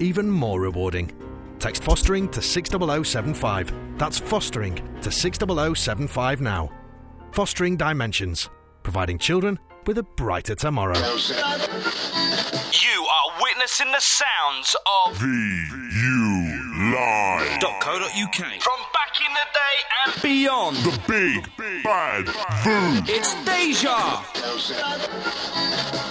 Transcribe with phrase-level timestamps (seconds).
[0.00, 1.12] even more rewarding.
[1.60, 3.72] Text fostering to 60075.
[3.96, 6.68] That's fostering to 60075 now.
[7.30, 8.50] Fostering Dimensions,
[8.82, 10.98] providing children with a brighter tomorrow.
[10.98, 11.02] You
[13.06, 14.74] are witnessing the sounds
[15.06, 15.28] of VU
[16.40, 16.43] Live.
[16.94, 19.76] .co.uk from back in the day
[20.06, 20.76] and beyond.
[20.78, 21.50] The big
[21.82, 22.26] bad
[22.62, 23.02] Voo.
[23.12, 24.22] It's Deja.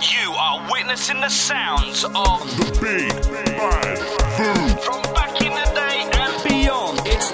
[0.02, 3.12] You are witnessing the sounds of The big
[3.58, 3.98] bad
[4.38, 4.76] Voo.
[4.82, 7.00] from back in the day and beyond.
[7.06, 7.32] It's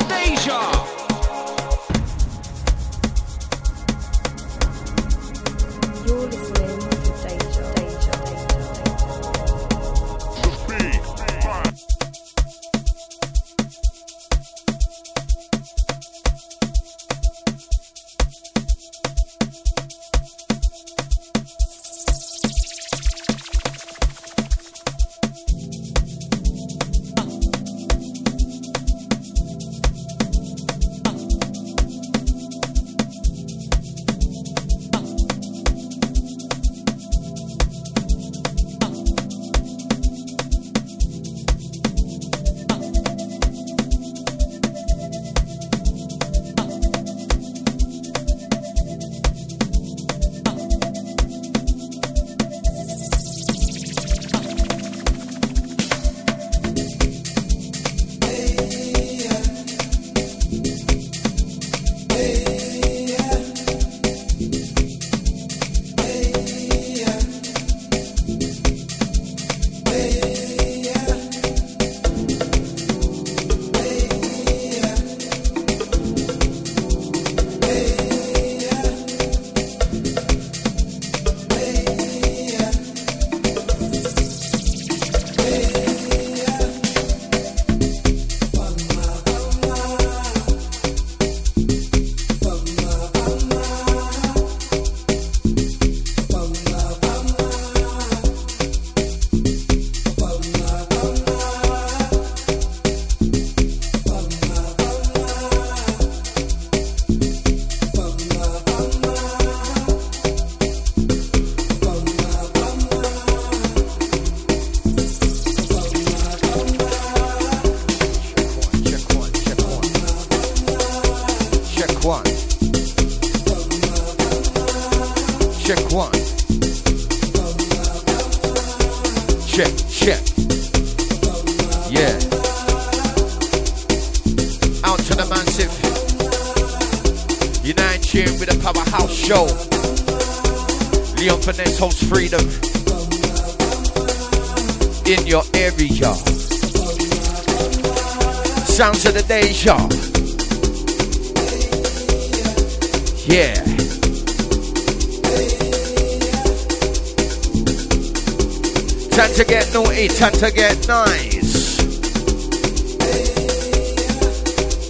[160.34, 161.80] to get nice.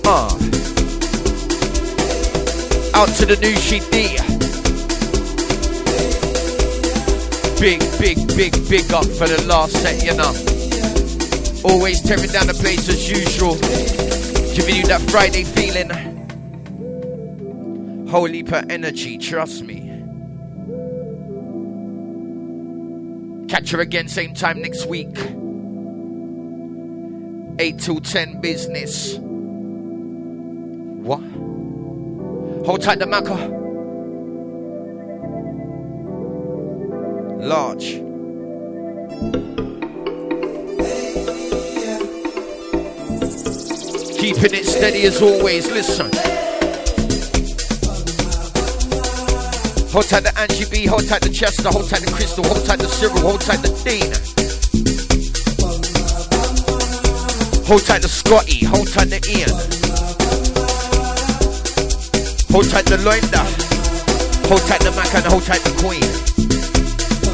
[0.06, 0.30] Uh.
[2.96, 4.18] Out to the new CD.
[7.60, 10.34] Big, big, big, big up for the last set, you know.
[11.64, 13.56] Always tearing down the place as usual.
[14.56, 15.90] Giving you that Friday feeling.
[18.08, 19.89] Holy per energy, trust me.
[23.50, 25.18] Catch her again, same time next week.
[27.60, 29.18] 8 till 10 business.
[31.02, 31.20] What?
[32.66, 33.58] Hold tight the maca.
[37.42, 38.04] Large.
[44.20, 46.12] Keeping it steady as always, listen.
[49.92, 52.78] Hold tight the Angie B, hold tight the Chester, hold tight the Crystal, hold tight
[52.78, 54.14] the Cyril, hold tight the Dean.
[57.66, 59.50] Hold tight the Scotty, hold tight the Ian.
[62.52, 63.42] Hold tight the Loinda.
[64.48, 66.06] Hold tight the Mac and hold tight the Queen.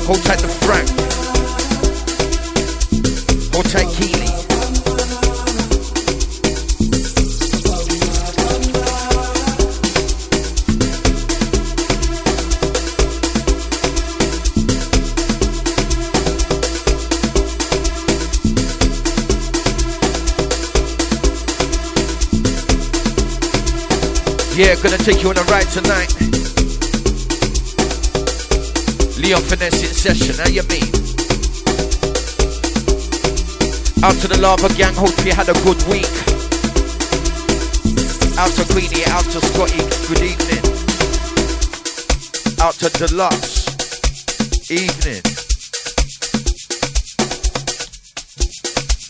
[0.08, 0.88] Hold tight the Frank.
[3.54, 4.25] Hold tight Keely.
[24.56, 26.16] Yeah, gonna take you on a ride tonight.
[29.20, 30.88] Leon Finesse in session, how you mean?
[34.02, 36.08] Out to the Lava Gang, hope you had a good week.
[38.40, 40.64] Out to Queenie, out to Scotty, good evening.
[42.62, 43.68] Out to Deluxe,
[44.72, 45.22] evening.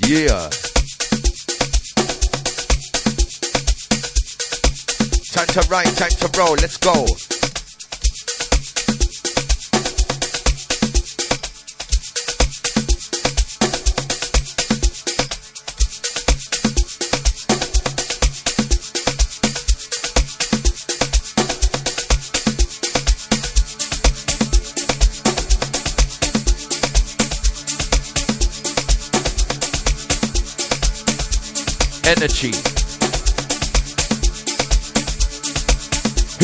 [0.10, 0.75] Yeah.
[5.62, 7.06] To write, time to roll, let's go.
[32.06, 32.75] Energy.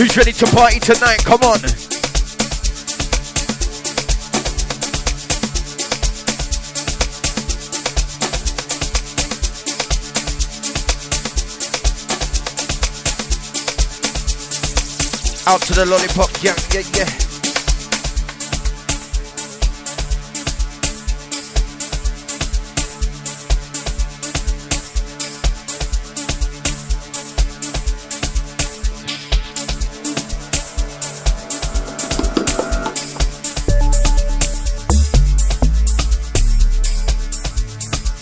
[0.01, 1.24] Who's ready to party tonight?
[1.24, 1.59] Come on.
[15.45, 17.31] Out to the lollipop gang, yeah, yeah.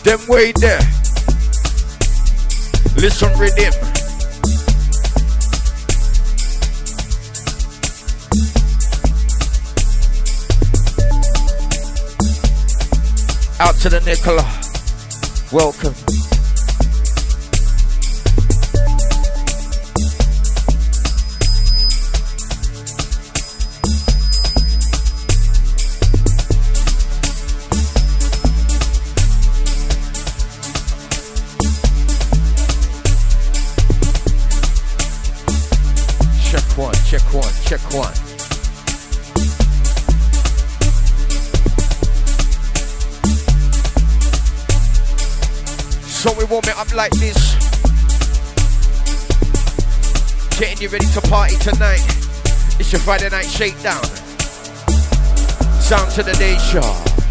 [0.09, 0.79] Them way there.
[2.95, 3.71] Listen rhythm.
[13.59, 14.41] Out to the Nicola.
[15.51, 16.18] Welcome.
[53.09, 54.03] Friday night shakedown.
[55.81, 56.83] Sound to the nation.
[56.83, 57.28] Listen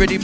[0.00, 0.18] Are you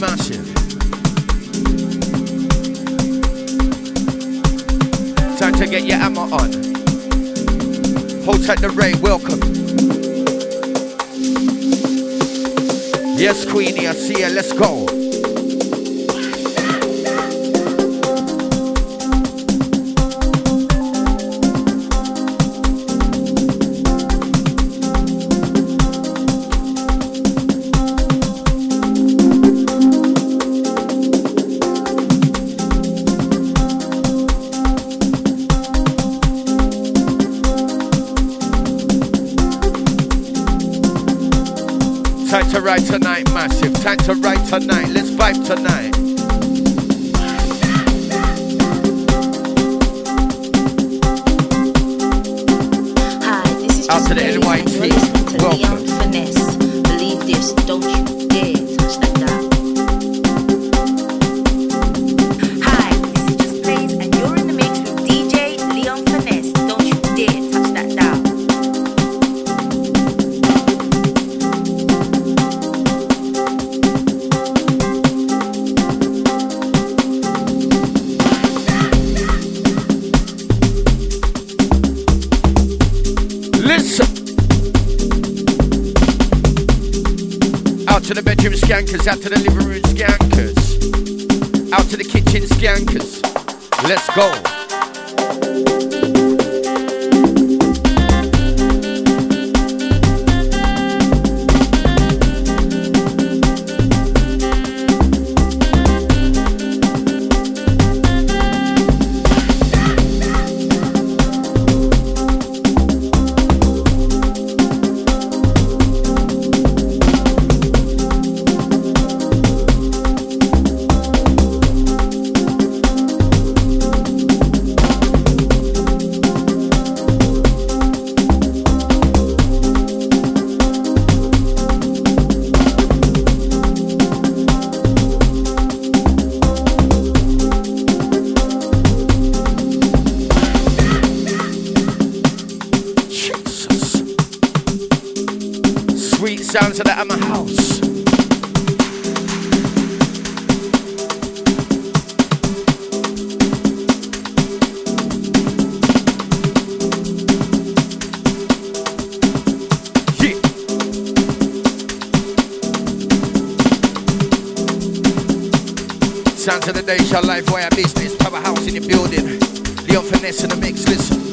[166.46, 169.40] Sounds of the day, Deja Life Wire Business Powerhouse in the building.
[169.88, 171.25] Leon Finesse in the mix, listen.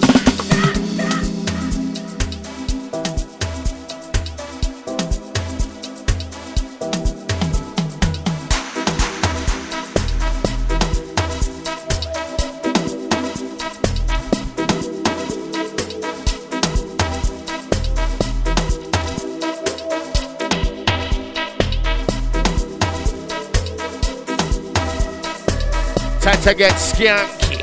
[26.44, 27.62] To get skanky.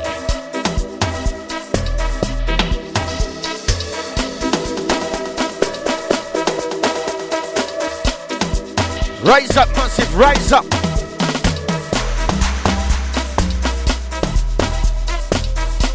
[9.23, 10.65] Rise up, massive, rise up.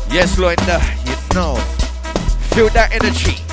[0.09, 1.57] Yes, Loinda, you know.
[2.55, 3.46] Feel that energy.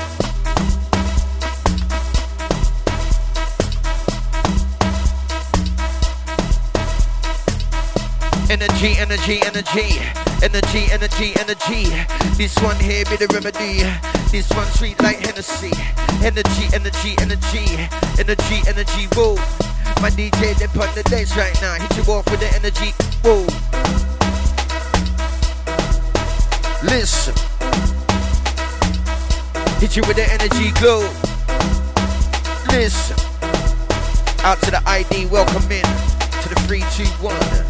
[8.83, 9.95] Energy, energy,
[10.43, 11.85] energy, energy, energy, energy.
[12.35, 13.79] This one here be the remedy.
[14.29, 15.71] This one sweet like Hennessy.
[16.21, 17.79] Energy, energy, energy,
[18.19, 19.07] energy, energy.
[19.15, 19.35] Whoa,
[20.01, 21.75] my DJ they on the days right now.
[21.75, 22.91] Hit you off with the energy.
[23.23, 23.47] Whoa,
[26.83, 27.33] listen.
[29.79, 31.07] Hit you with the energy glow.
[32.67, 33.15] Listen.
[34.43, 35.87] Out to the ID, welcome in
[36.43, 37.62] to the 321.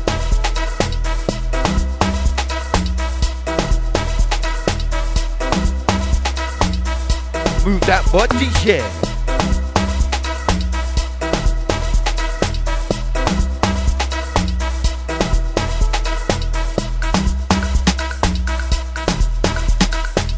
[7.65, 8.83] Move that body, yeah.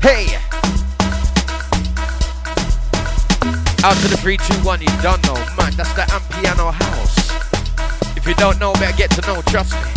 [0.01, 0.35] Hey!
[3.83, 5.73] Out to the 321, you don't know, man.
[5.75, 8.15] That's the Amapiano house.
[8.15, 9.94] If you don't know, better get to know, trust me.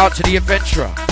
[0.00, 1.09] Out to the adventurer.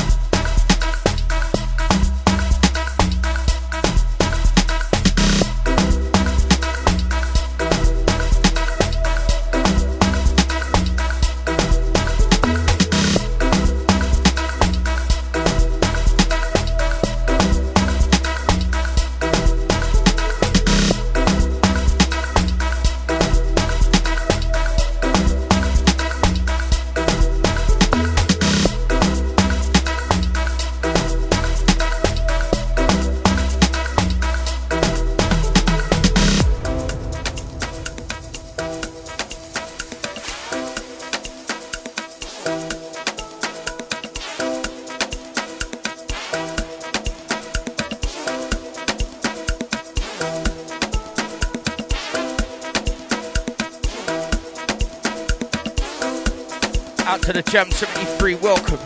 [57.44, 58.78] The Jam 73, welcome.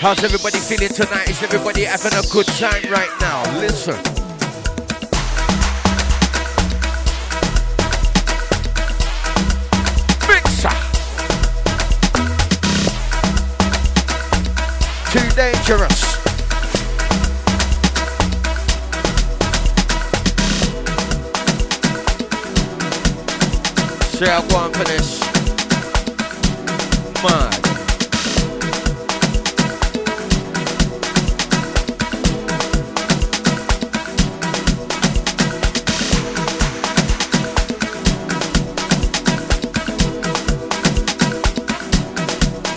[0.00, 1.28] How's everybody feeling tonight?
[1.28, 3.42] Is everybody having a good time right now?
[3.60, 3.94] Listen.
[10.26, 10.70] Mixer.
[15.10, 16.11] Too dangerous.
[24.22, 25.20] Say I go for this.
[27.24, 27.58] Mad.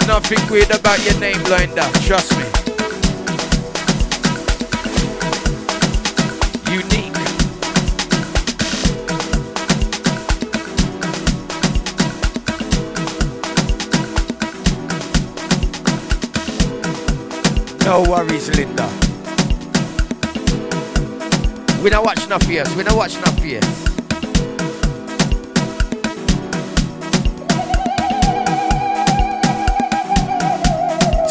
[0.08, 1.88] Nothing weird about your name, Linda.
[2.08, 2.55] Trust me.
[17.96, 18.86] No worries, Linda.
[21.82, 22.76] We don't watch enough years.
[22.76, 23.64] We don't watch enough years.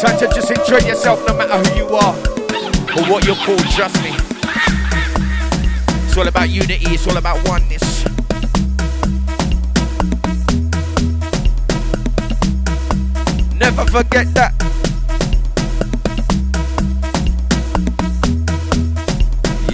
[0.01, 4.01] Time to just enjoy yourself no matter who you are or what you're called, trust
[4.01, 4.09] me.
[6.07, 8.05] It's all about unity, it's all about oneness.
[13.53, 14.54] Never forget that.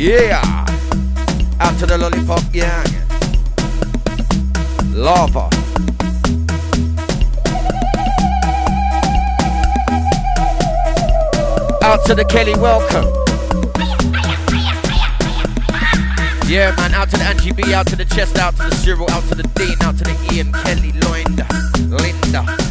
[0.02, 0.42] Yeah.
[1.60, 2.88] Out to the lollipop gang.
[4.96, 5.48] Lava.
[11.86, 13.06] Out to the Kelly, welcome.
[16.50, 19.08] Yeah, man, out to the Angie B, out to the Chest, out to the Cyril,
[19.12, 21.46] out to the Dean, out to the Ian, Kelly, Linda,
[21.78, 22.71] Linda,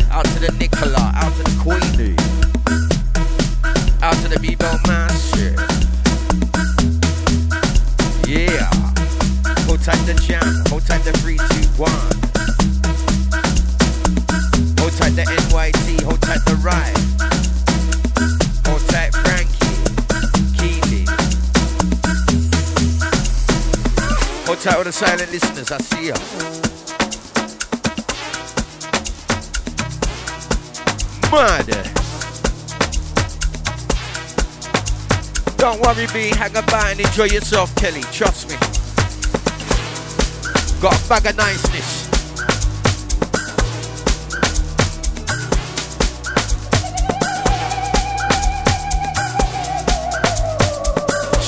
[25.01, 26.15] silent listeners, I see ya.
[31.33, 31.65] Mad.
[35.57, 38.03] Don't worry, be hang about and enjoy yourself, Kelly.
[38.13, 38.57] Trust me.
[40.83, 42.11] Got a bag of niceness.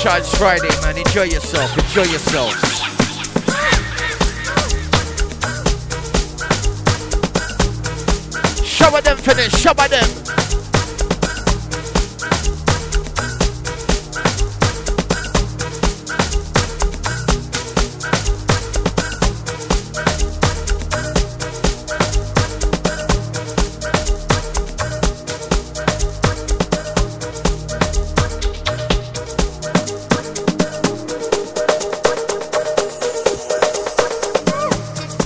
[0.02, 0.96] Charge Friday, man.
[0.96, 1.76] Enjoy yourself.
[1.76, 2.71] Enjoy yourself.
[9.22, 9.52] Finish.
[9.52, 10.04] Shower them.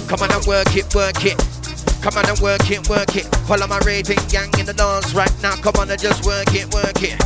[0.09, 1.46] Come on work it, work it.
[2.17, 3.51] Come on and work it, work it.
[3.51, 5.55] All of my raving gang in the dance right now.
[5.57, 7.21] Come on and just work it, work it.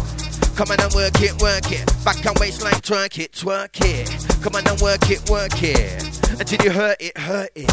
[0.56, 1.86] Come on and work it, work it.
[2.04, 4.10] Back and waistline, twerk it, twerk it.
[4.42, 6.02] Come on and work it, work it.
[6.40, 7.70] Until you hurt it, hurt it.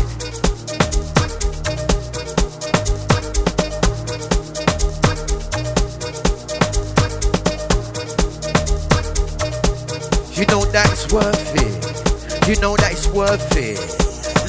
[10.37, 12.47] You know that's worth it.
[12.47, 13.79] You know that it's worth it.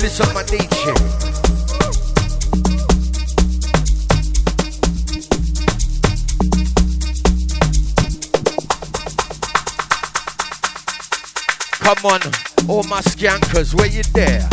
[0.02, 1.27] Listen, my DJ.
[11.88, 12.20] Come on,
[12.68, 14.46] all my skankers, where you there?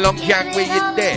[0.00, 1.09] Long jack where you there?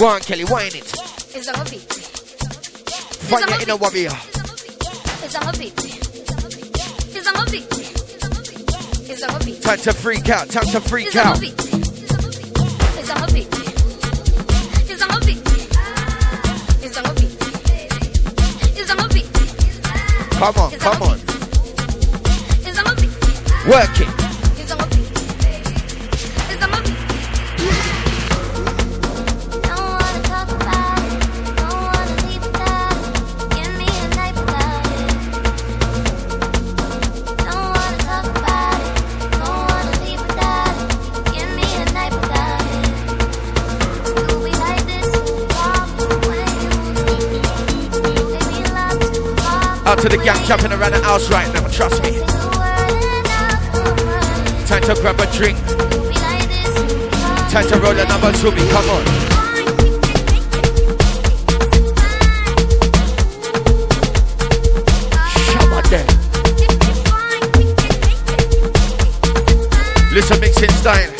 [0.00, 0.94] Go on, Kelly, whine it.
[1.36, 1.76] It's a hobby.
[3.28, 4.08] Find your inner warrior.
[5.22, 5.74] It's a hobby.
[5.76, 7.58] It's a hobby.
[9.12, 9.60] It's a hobby.
[9.60, 10.48] Time to freak out.
[10.48, 11.36] Time to freak it's out.
[11.42, 13.46] It's a hobby.
[14.88, 15.36] It's a hobby.
[16.82, 17.28] It's a hobby.
[18.80, 19.22] It's a hobby.
[20.30, 21.20] Come on, come on.
[23.68, 24.19] Work it.
[50.24, 52.18] gang jumping around the house right now, trust me.
[54.66, 55.58] Time to grab a drink.
[57.50, 59.30] Time to roll the numbers, two, come on.
[70.12, 71.19] Listen, mixing style.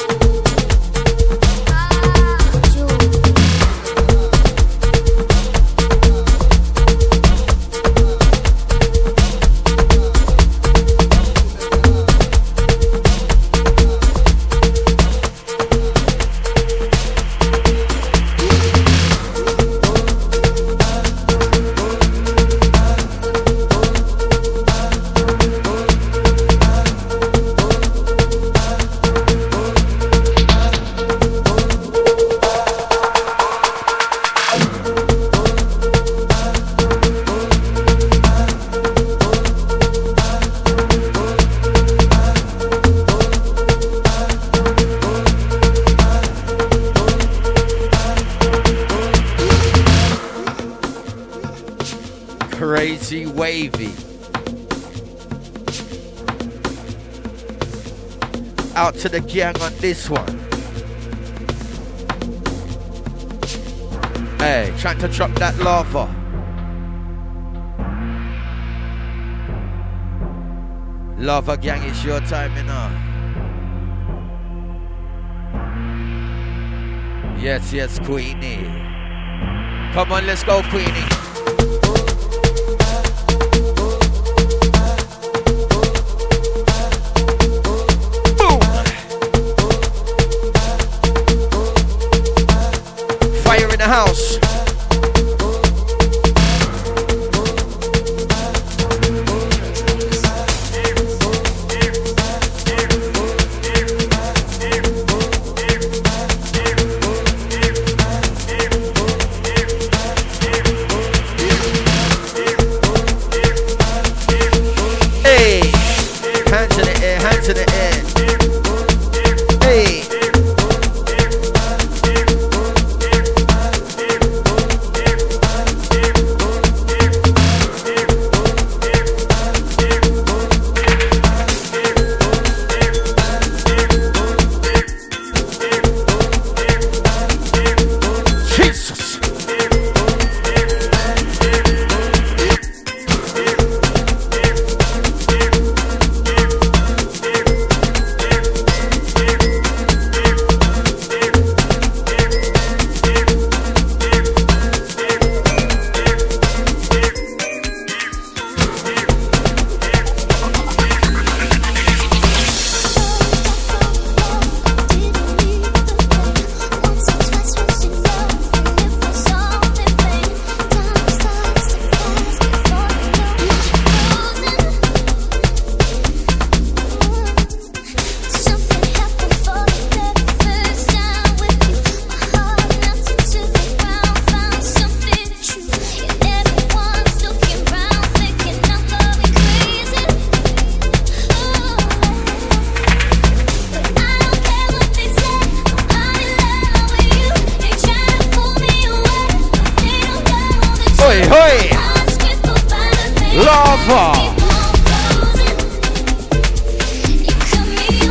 [59.01, 60.39] to the gang on this one.
[64.39, 66.05] Hey, trying to drop that lava.
[71.19, 72.91] Lava gang, it's your time, you know.
[77.41, 78.67] Yes, yes, Queenie.
[79.95, 81.19] Come on, let's go, Queenie.
[93.90, 94.30] house.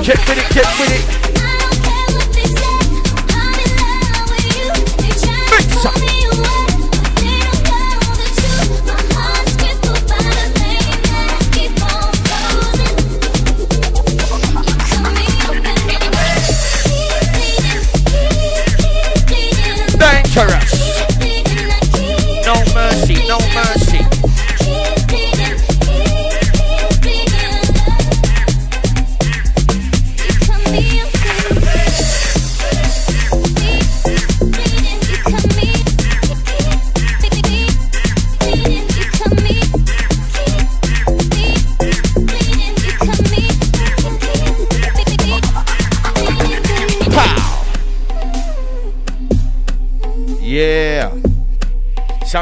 [0.09, 1.03] Get with it, get with it.
[5.51, 6.18] Mix up.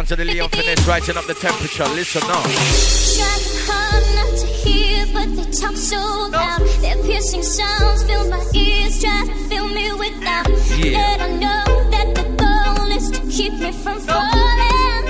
[0.09, 1.83] Of the Leon Finesse rising up the temperature.
[1.89, 2.41] Listen now.
[2.41, 5.97] Trying hard not to hear, but they talk so
[6.31, 6.61] loud.
[6.79, 10.47] Their piercing sounds fill my ears, trying to fill me with doubt.
[10.77, 11.11] Yeah.
[11.11, 15.07] And I know that the goal is to keep me from falling.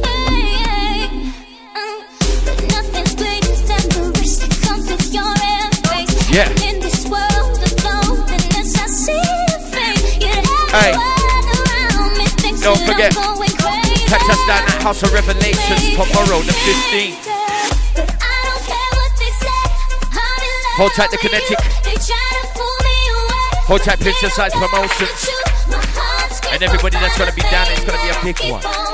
[0.00, 1.24] Hey, hey,
[2.46, 6.30] but nothing's greater than the risk that comes with your embrace.
[6.32, 6.48] Yeah.
[6.64, 10.16] In this world of loneliness, I see your face.
[10.16, 10.92] You're Hey.
[10.96, 13.37] around me, things Don't forget, I'm going crazy.
[14.08, 17.28] Catch us down at House of Revelations tomorrow, the 15th.
[20.78, 21.58] Hold tight the kinetic.
[23.66, 25.28] Hold tight Princess Size Promotions.
[26.50, 28.87] And everybody that's gonna be down, it's gonna be a big one.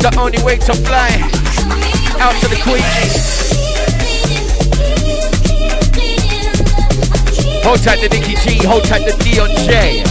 [0.00, 1.08] The only way to fly
[2.20, 2.82] out to the queen.
[7.62, 10.02] Hold tight the Nicky G, hold tight the Dion J.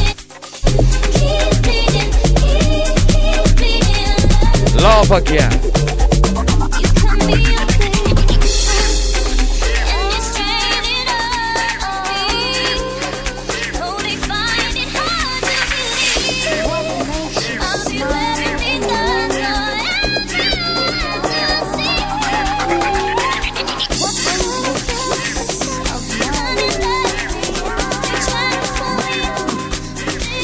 [4.81, 5.58] Love again.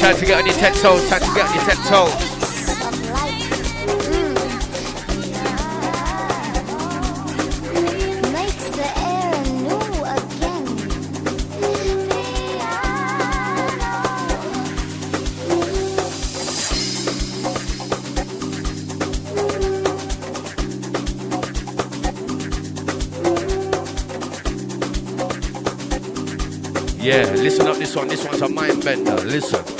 [0.06, 2.14] Time to get on your ten toes, time to get on your ten toes.
[8.32, 9.82] Makes the air new
[10.14, 10.64] again.
[27.02, 28.06] Yeah, listen up this one.
[28.06, 29.16] This one's a mind bender.
[29.24, 29.75] Listen.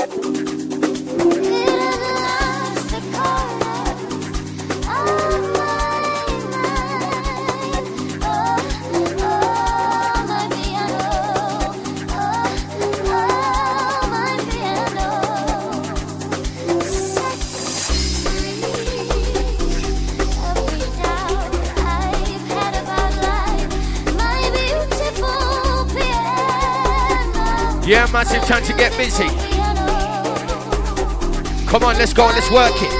[31.78, 32.90] Come on, let's go, let's work it.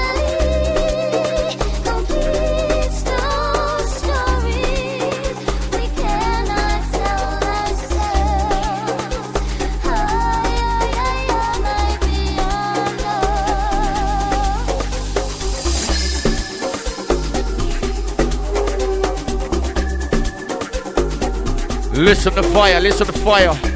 [21.95, 23.66] Listen to fire, listen to fire.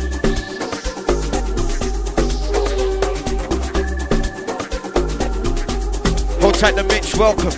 [6.62, 7.50] Tight the Mitch, welcome.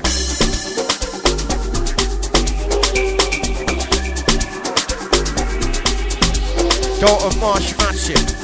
[7.01, 8.42] Dalton Marsh Massive.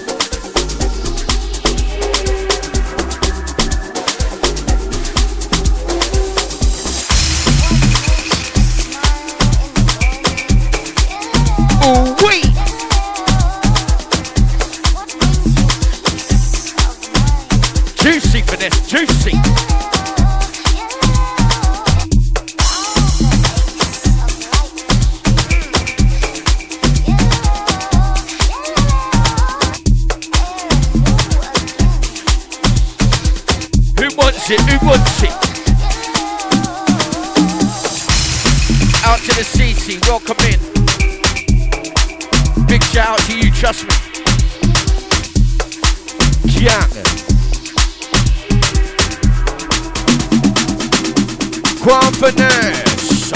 [51.89, 53.31] Finesse.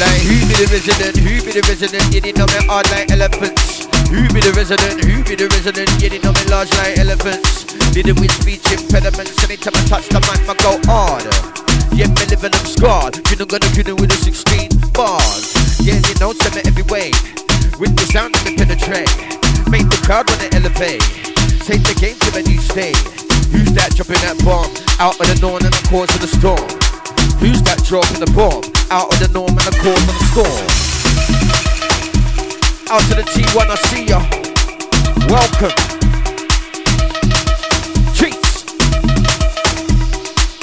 [0.00, 1.16] Like who be the resident?
[1.18, 2.02] Who be the resident?
[2.12, 3.86] You didn't know me hard like elephants.
[4.10, 5.04] Who be the resident?
[5.04, 5.88] Who be the resident?
[6.02, 7.64] You didn't know me large like elephants.
[7.92, 9.38] Didn't with speech impediments.
[9.44, 10.80] Anytime I touch the mic, I go.
[10.82, 11.09] Yeah, me
[12.40, 13.16] living them scarred.
[13.28, 15.52] You don't gonna kill with a 16 bars.
[15.84, 17.12] Yeah, you know, send me every way.
[17.76, 19.12] With the sound of me penetrate.
[19.68, 21.04] Make the crowd wanna elevate.
[21.68, 22.96] Take the game to a new state.
[23.52, 24.72] Who's that dropping that bomb?
[24.96, 26.64] Out of the norm and the cause of the storm.
[27.44, 28.64] Who's that dropping the bomb?
[28.88, 30.64] Out of the norm and the cause of the storm.
[32.88, 34.20] Out to the T1, I see ya.
[35.28, 35.89] Welcome.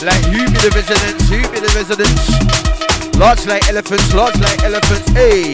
[0.07, 1.29] Like who be the residents?
[1.29, 3.17] Be the residents?
[3.19, 5.09] Large like elephants, large like elephants.
[5.11, 5.53] Hey.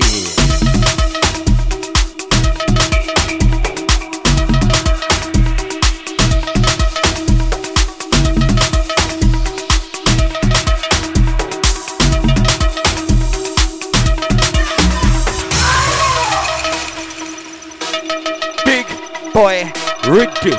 [18.63, 18.85] Big
[19.33, 19.71] boy
[20.07, 20.53] Ricky.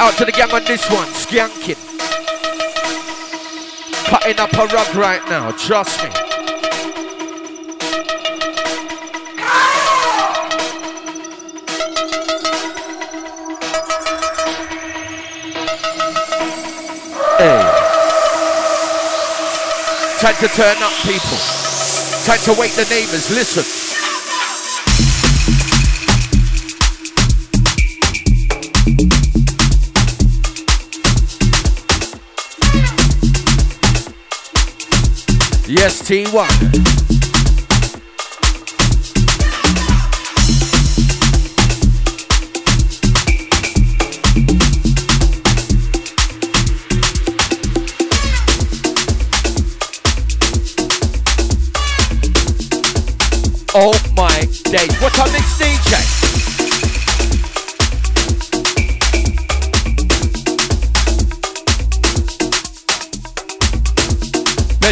[0.00, 1.89] Out to the gang on this one, skanking.
[4.10, 6.10] Cutting up a rug right now, trust me.
[17.38, 17.62] Hey.
[20.18, 21.38] Time to turn up, people.
[22.24, 23.79] Time to wake the neighbors, listen.
[35.80, 36.46] Yes, T1.
[53.74, 55.00] Oh my days.
[55.00, 56.19] What's our next DJ?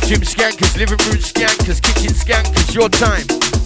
[0.09, 3.58] Bedroom skankers, living room skankers, kitchen skankers, your time.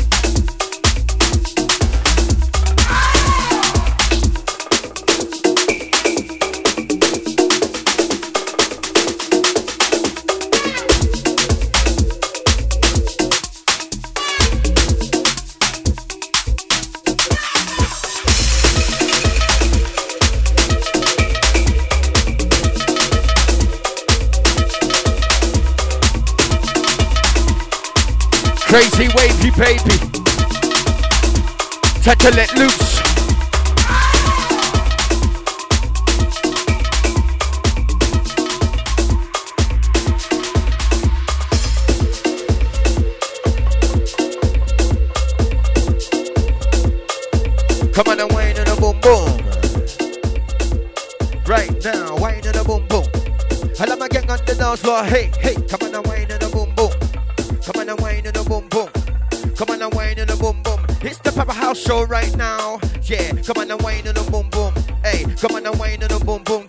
[28.73, 29.97] Crazy wavy baby.
[32.01, 33.03] Time to let loose.
[47.93, 49.39] Come on and wine and a boom boom.
[51.45, 53.05] Right now, wine and a boom boom.
[53.79, 55.05] I love my gang on the dance floor.
[55.05, 55.82] Hey, hey, come
[61.75, 62.79] Show right now.
[63.03, 64.75] Yeah, come on and wine and a boom boom.
[65.03, 66.62] Hey, come on and wine and a boom boom.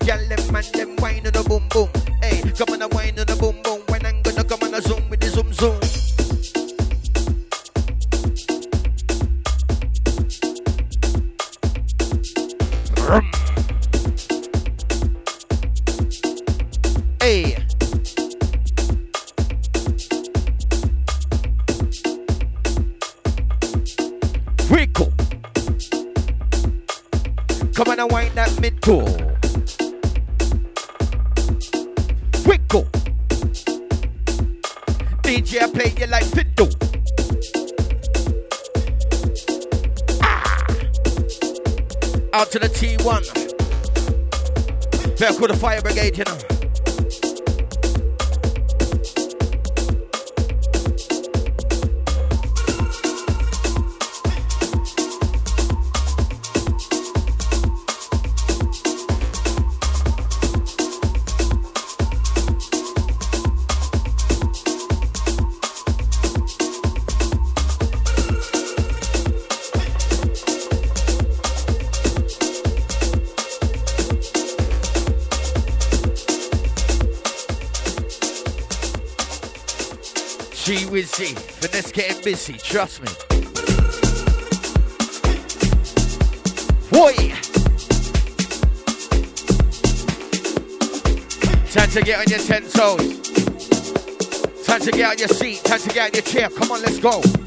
[82.24, 83.08] Busy, trust me.
[86.90, 87.34] Boy!
[91.72, 93.20] Time to get on your ten toes.
[94.66, 95.64] Time to get on your seat.
[95.66, 96.50] Time to get on your chair.
[96.50, 97.43] Come on, let's go.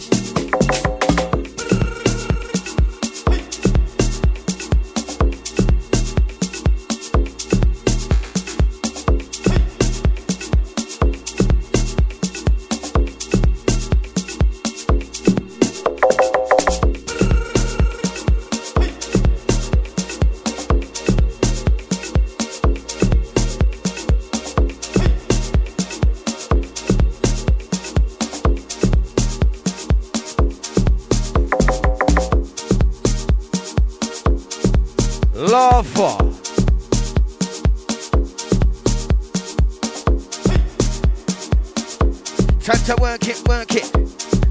[42.67, 43.93] Time to work it, work it.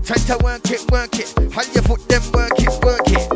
[0.06, 1.28] Time to work it, work it.
[1.52, 3.30] Hand your foot, then work it, work it.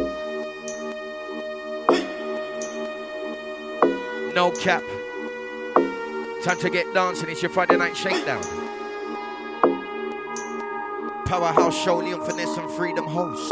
[4.34, 4.82] No cap.
[6.46, 7.30] Time to get dancing.
[7.30, 8.42] It's your Friday night shakedown.
[11.26, 13.52] Powerhouse show, Leon Finesse and 3Dom host.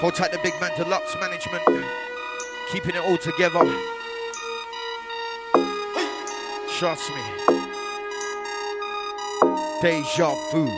[0.00, 1.62] Hold tight the big man deluxe management.
[2.72, 4.03] Keeping it all together.
[6.84, 7.22] Trust me.
[9.80, 10.68] Deja vu.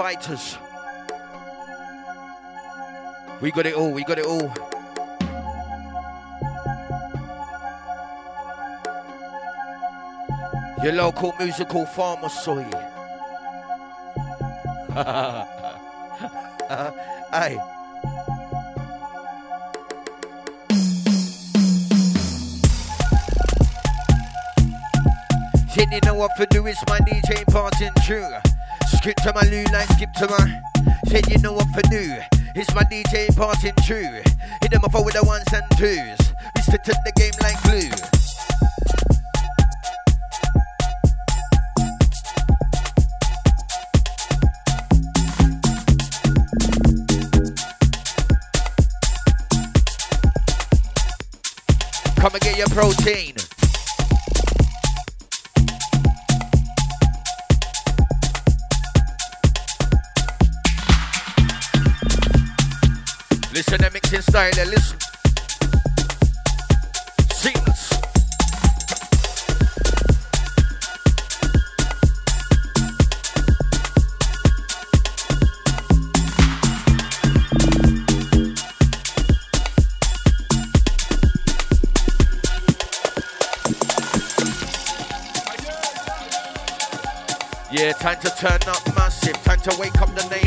[0.00, 0.56] Vitas.
[3.42, 4.50] We got it all, we got it all.
[10.82, 12.64] Your local musical pharmacy.
[17.30, 17.58] Hey.
[25.68, 28.49] Said you know what to do, it's my DJ parting true.
[29.00, 30.60] Skip to my loo like skip to my.
[31.06, 32.18] Said you know what for do,
[32.54, 34.20] it's my DJ parting true.
[34.60, 36.34] Hit them up with the ones and twos.
[36.54, 37.88] We stick to the game like glue.
[52.16, 53.39] Come and get your protein.
[64.32, 64.96] Listen.
[87.72, 89.32] Yeah, time to turn up massive.
[89.42, 90.39] Time to wake up the neighbors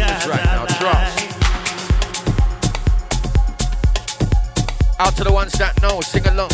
[5.06, 6.49] Out to the ones that know, sing along.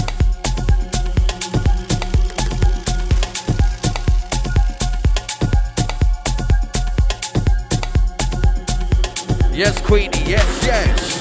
[9.54, 11.20] Yes, Queenie, yes, yes.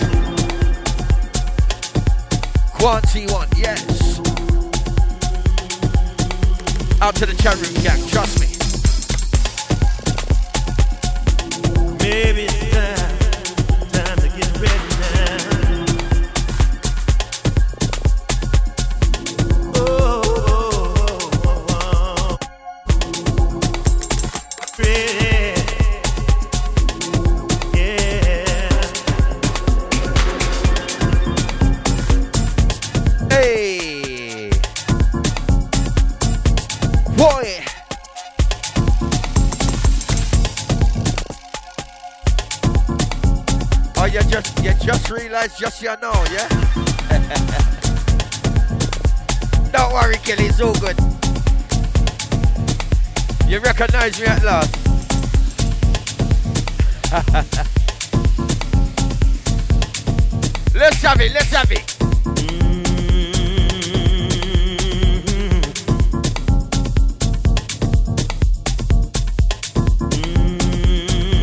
[2.78, 4.20] Quanti one, yes.
[7.02, 8.48] Out to the chat room gang, trust me.
[12.00, 12.47] Maybe
[45.68, 46.48] just you know, yeah.
[49.72, 50.98] Don't worry, Kelly, it's all good.
[53.46, 54.74] You recognize me at last.
[60.74, 61.84] let's have it, let's have it.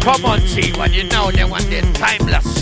[0.02, 2.55] Come on, T1, you know they want they're timeless.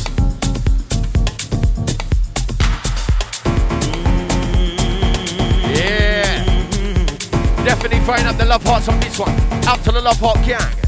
[8.54, 9.32] Love hearts on this one.
[9.68, 10.83] Out to the love heart gang.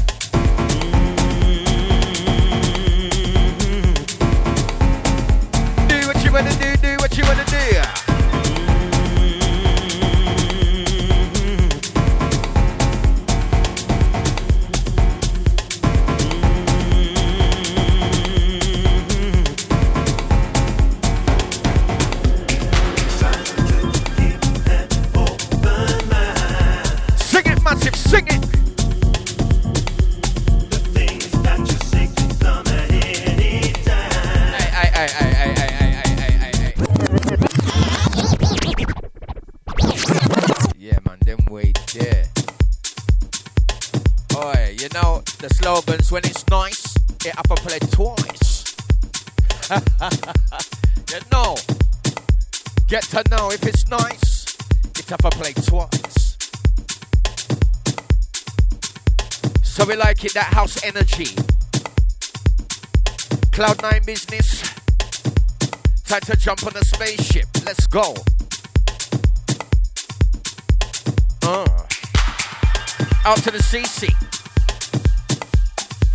[60.66, 61.26] House energy.
[63.54, 64.62] Cloud9 business.
[66.04, 67.46] Time to jump on a spaceship.
[67.64, 68.14] Let's go.
[71.42, 71.66] Uh.
[73.24, 74.10] Out to the CC.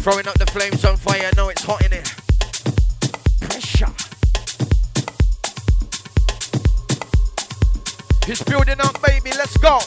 [0.03, 1.23] Throwing up the flames on fire.
[1.23, 2.03] I know it's hot in here.
[3.39, 3.93] Pressure.
[8.27, 9.31] It's building up, baby.
[9.37, 9.79] Let's go.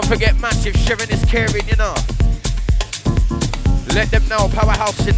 [0.00, 1.92] Don't forget massive sharing is caring, you know.
[3.96, 5.17] Let them know Powerhouse is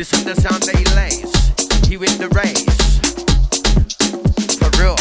[0.00, 1.30] Listen the sound that he lays.
[1.86, 2.64] He win the race.
[4.56, 4.96] For real.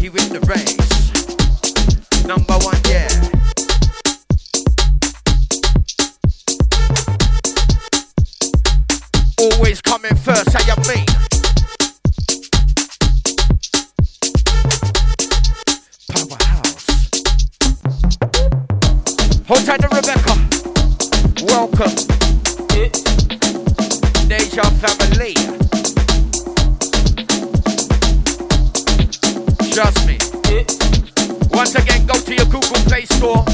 [0.00, 2.24] He win the race.
[2.24, 3.10] Number one, yeah.
[9.58, 11.13] always coming first, how you mean?
[33.24, 33.53] before.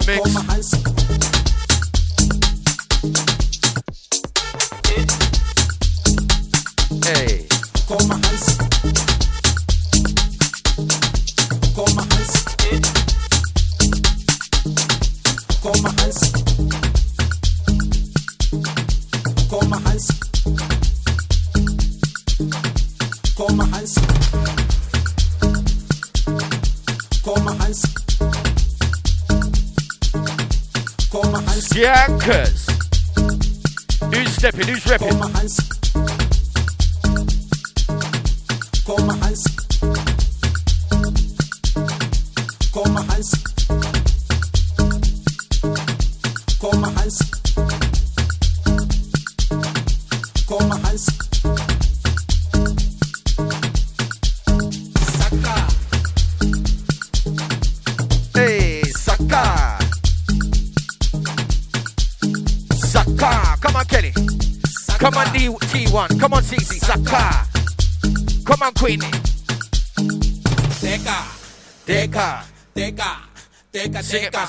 [0.00, 0.31] to mix.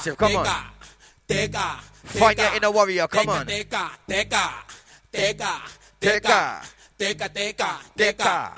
[0.03, 0.17] massive.
[0.17, 0.47] Come on.
[1.27, 3.07] Tega, Find your inner warrior.
[3.07, 3.45] Come on.
[3.45, 4.51] Tega, tega,
[5.11, 5.61] tega,
[5.99, 6.61] tega,
[6.97, 8.51] tega, tega, tega,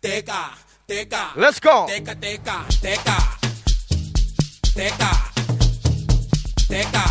[0.00, 0.50] tega,
[0.86, 1.32] tega.
[1.36, 1.86] Let's go.
[1.88, 3.18] Tega, tega, tega,
[4.74, 5.10] tega,
[6.68, 7.04] tega,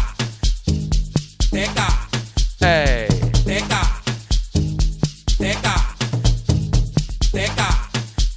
[1.51, 1.87] tega.
[2.59, 3.07] Hey.
[3.43, 3.81] Tega,
[5.37, 5.75] tega,
[7.31, 7.67] tega.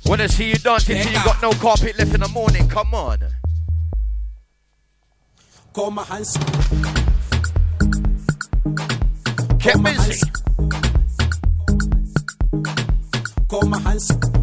[0.07, 2.95] When I see you dancing till you got no carpet left in the morning, come
[2.95, 3.34] on.
[5.75, 6.41] Come and see.
[9.59, 10.31] Get busy.
[13.51, 14.34] Come and see.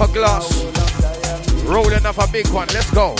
[0.00, 0.64] off a glass.
[1.64, 2.68] Rolling off a big one.
[2.68, 3.15] Let's go.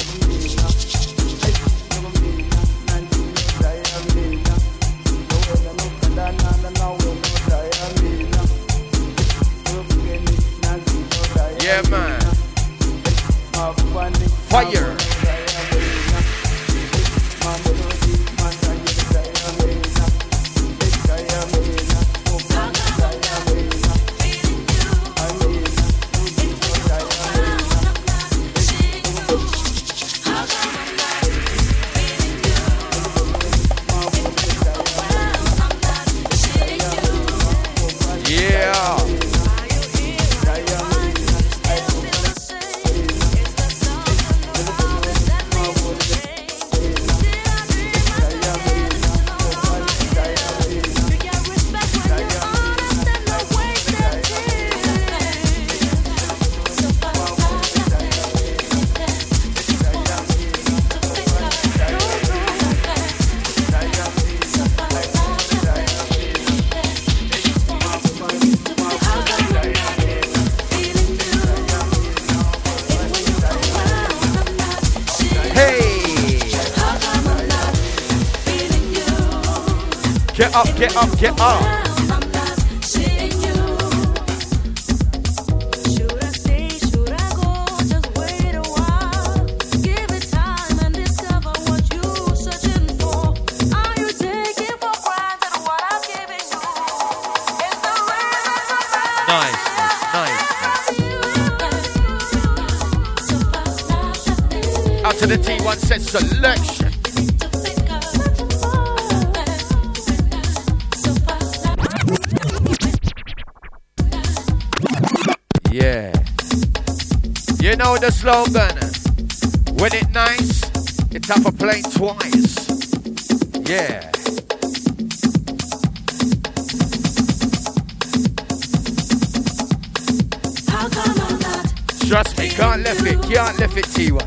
[132.09, 134.23] Trust me, can't left it, can't left it T1.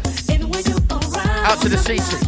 [1.46, 2.20] Out to the CC.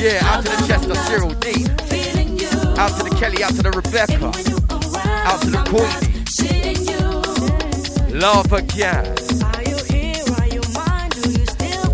[0.00, 1.66] Yeah, out to the Chester, Cyril D.
[2.80, 4.32] Out to the Kelly, out to the Rebecca.
[5.28, 6.14] Out to the Queenie.
[8.18, 9.06] Love again.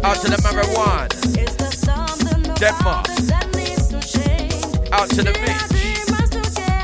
[0.05, 1.09] Out to the marijuana.
[2.59, 3.09] Denmark.
[4.93, 5.71] Out to the Mitch.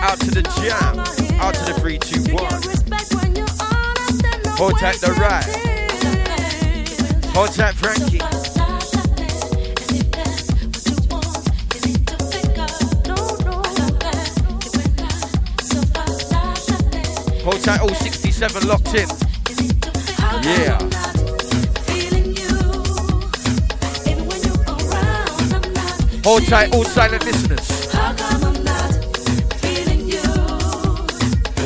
[0.03, 0.99] Out to the Jam.
[1.41, 2.86] Out to the 321.
[4.57, 5.45] Hold tight the right.
[7.35, 8.19] Hold tight Frankie.
[17.45, 19.09] Hold tight all 67 locked in.
[20.43, 20.79] Yeah.
[26.25, 27.69] Hold tight, all silent listeners.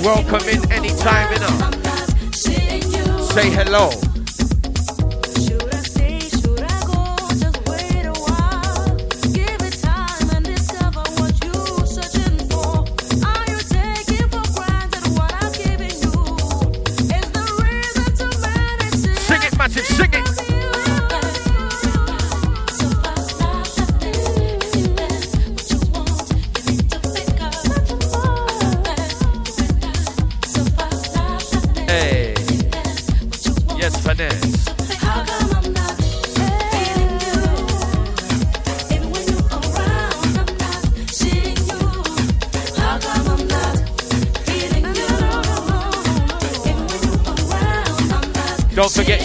[0.04, 1.89] Welcome in anytime, you know
[3.32, 4.09] say hello.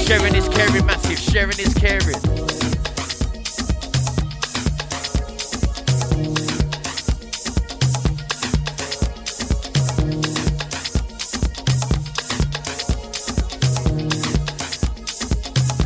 [0.06, 1.18] Sharing is caring, massive.
[1.18, 2.14] Sharing is caring.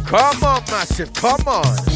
[0.05, 1.13] Come on, massive.
[1.13, 1.88] Come on.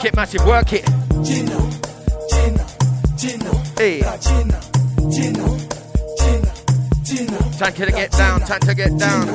[0.00, 0.84] Work it, massive, work it.
[1.22, 1.58] Gino,
[2.30, 2.64] Gino,
[3.18, 4.00] Gina, hey.
[4.00, 4.58] Gino,
[5.10, 5.58] Gino,
[6.16, 6.52] Gino,
[7.04, 7.38] Gina.
[7.58, 9.26] Time to get down, time to get down.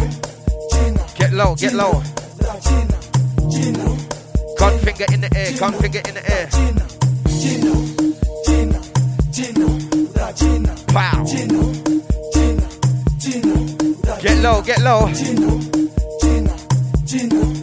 [1.19, 2.01] Get low, get low.
[2.63, 2.97] Gino,
[4.81, 6.49] finger in the air, gun finger in the air.
[6.49, 6.81] Gino.
[14.19, 15.13] Get low, get low.
[15.13, 15.59] Gino,
[16.19, 16.57] Gino,
[17.05, 17.53] Gino,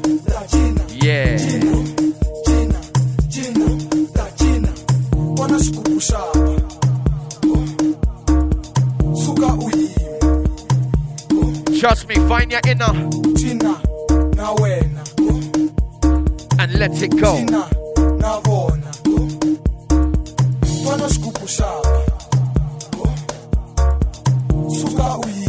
[0.46, 1.51] Gino, Yeah.
[11.92, 12.86] Trust me, find your inner.
[13.36, 13.78] Tina,
[14.34, 14.96] now when.
[16.58, 17.36] And let it go.
[17.36, 17.68] Tina,
[18.16, 18.80] now on.
[20.86, 22.04] Wana skupu shaba.
[24.72, 25.48] Suka uyi.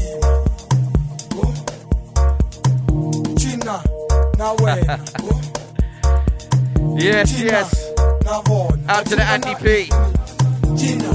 [3.40, 3.82] Tina,
[4.38, 5.00] now when.
[7.00, 7.92] Yes, yes.
[8.90, 9.90] Out to the Andy P.
[10.78, 11.13] Tina.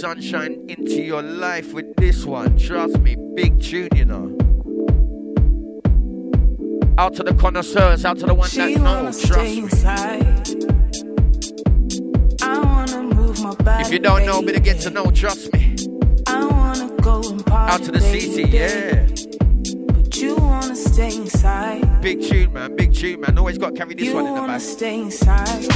[0.00, 2.56] Sunshine into your life with this one.
[2.56, 4.34] Trust me, big tune, you know.
[6.96, 9.12] Out to the connoisseurs, out to the ones She that know.
[9.12, 9.84] Trust me.
[12.42, 13.84] I wanna move my body.
[13.84, 15.10] If you don't know, better get to know.
[15.10, 15.76] Trust me.
[16.26, 17.74] I wanna go and party.
[17.74, 19.06] Out to the CC, yeah.
[19.92, 22.00] But you wanna stay inside.
[22.00, 22.74] Big tune, man.
[22.74, 23.36] Big tune, man.
[23.36, 24.60] Always got to carry this you one in the back.
[24.62, 25.66] stay inside.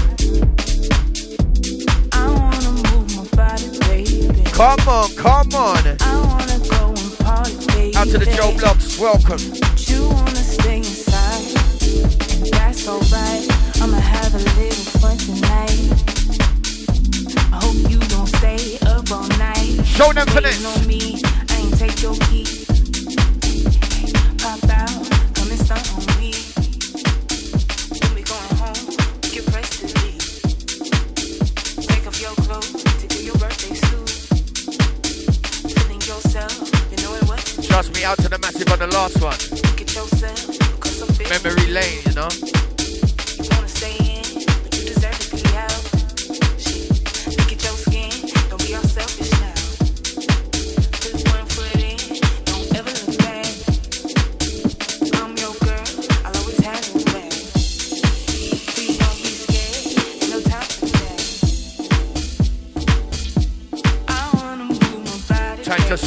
[4.55, 5.79] Come on, come on.
[5.99, 7.93] I wanna go and party.
[7.97, 9.41] Out to the Joe Blocks, welcome.
[9.91, 11.43] You wanna stay inside.
[12.53, 13.51] That's alright.
[13.83, 15.91] I'ma have a little fun tonight.
[17.53, 19.85] I hope you don't stay up all night.
[19.85, 20.65] Show them finesse.
[20.65, 21.21] on me.
[21.51, 22.47] I ain't take your key.
[24.39, 26.14] Pop out, come and stunt
[37.75, 39.33] Trust me, out to the massive on the last one.
[39.33, 40.47] Yourself,
[40.77, 42.74] because I'm feeling Memory lane, you know.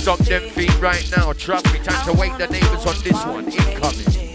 [0.07, 1.33] Stop them feet right now.
[1.33, 3.43] Trust me, time to wake the neighbors on this one.
[3.51, 4.26] Incoming.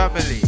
[0.00, 0.39] Family,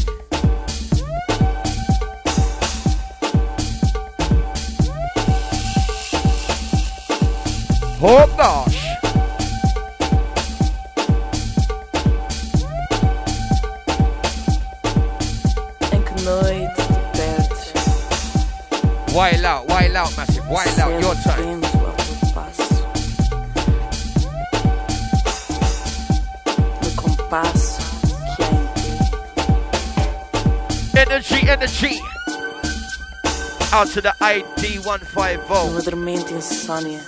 [33.93, 35.67] to the ID 150.
[35.67, 36.99] Numa dormente insônia.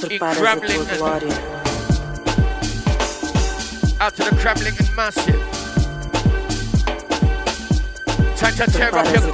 [0.00, 0.86] Preparas a Kremlin.
[0.86, 1.34] tua glória.
[4.00, 5.36] Out to the Kremlin and massive.
[8.34, 9.26] Time to tear up your,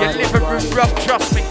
[0.00, 1.42] your living room rug, trust me.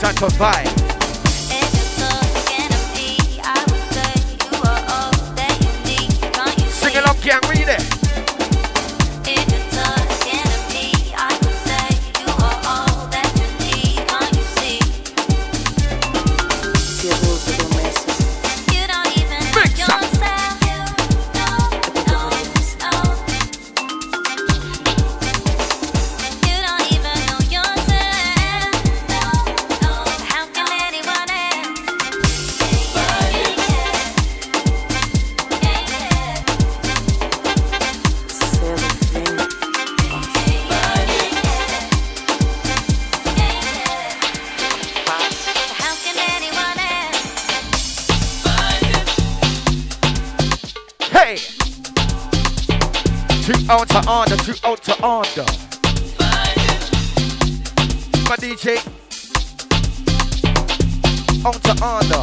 [0.00, 0.71] Time to vibe.
[55.02, 55.44] order.
[58.28, 58.78] My DJ,
[61.44, 62.21] on to order.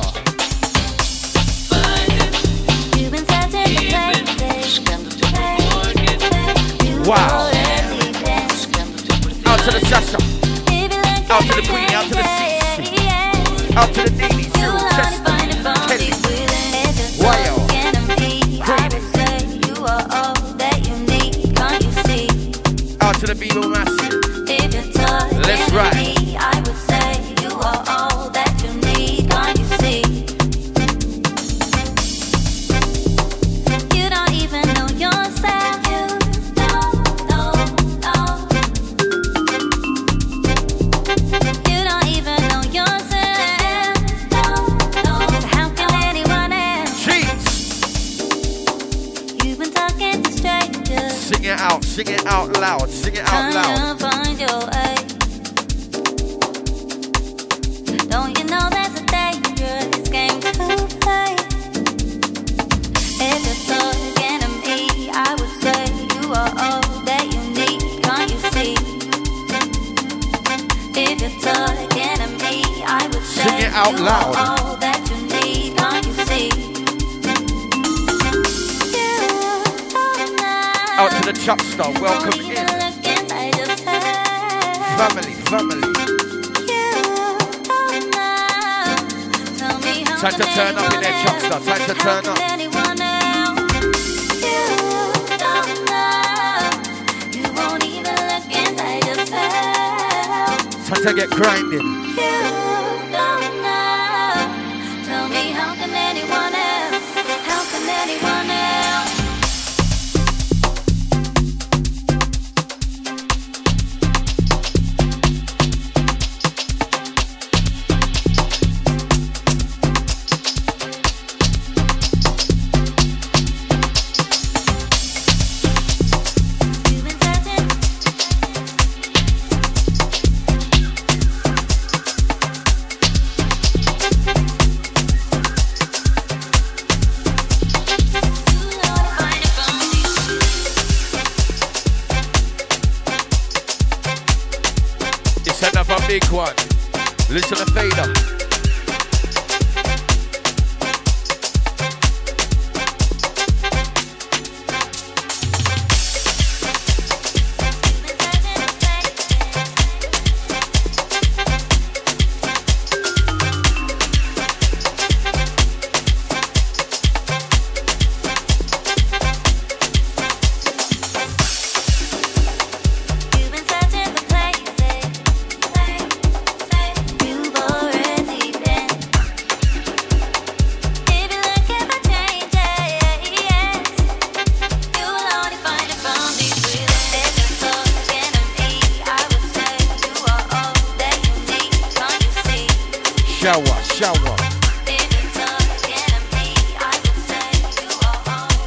[193.49, 194.35] shower, shower.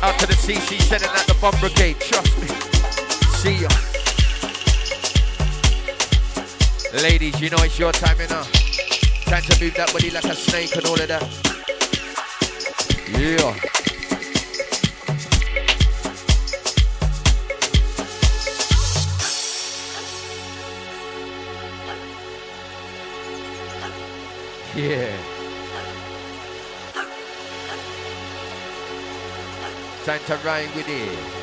[0.03, 2.01] Out to the CC, sending out the bomb brigade.
[2.01, 2.49] Trust me.
[3.39, 3.69] See ya.
[7.01, 8.43] Ladies, you know it's your time, you know.
[9.31, 11.23] Time to move that body like a snake and all of that.
[13.17, 13.72] Yeah.
[24.83, 25.17] Yeah.
[30.05, 31.43] Time to ride with it.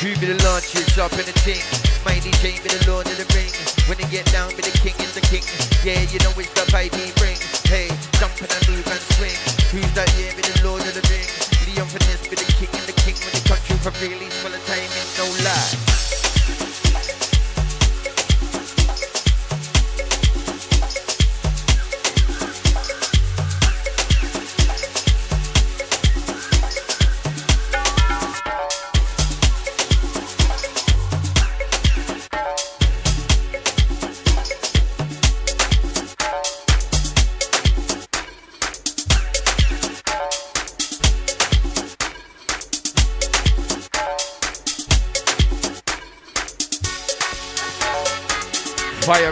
[0.00, 1.56] Who be the launches up in the team?
[2.04, 3.79] Mighty DJ be the lord of the rings.
[4.10, 5.46] Get down with the king is the king.
[5.86, 7.46] Yeah, you know it's the vibe he brings.
[7.62, 7.86] Hey,
[8.18, 9.38] jump and move and swing.
[9.70, 10.10] Who's that?
[10.18, 11.30] Yeah, with the Lord of the Rings,
[11.62, 14.58] The infamous with the king and the king with the country for really full of
[14.66, 14.90] time.
[15.14, 15.29] No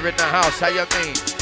[0.06, 0.60] in the house.
[0.60, 1.37] How you mean?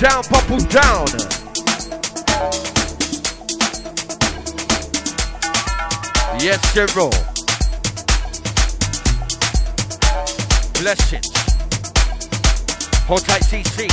[0.00, 1.06] down, purple, down.
[6.40, 7.10] Yes, General.
[10.80, 11.28] Blessings.
[13.06, 13.90] Hold tight, CC.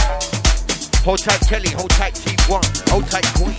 [1.03, 1.71] Hold tight, Kelly.
[1.71, 2.89] Hold tight, T1.
[2.89, 3.57] Hold tight, Queen.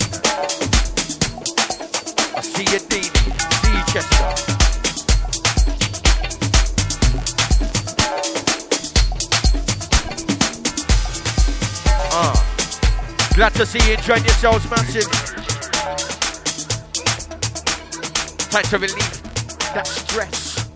[2.34, 3.12] I see you, Dini.
[3.60, 4.67] See you, Chester.
[13.38, 15.04] Glad to see you enjoying yourselves massive.
[18.50, 19.22] Time to relieve
[19.74, 20.68] that stress.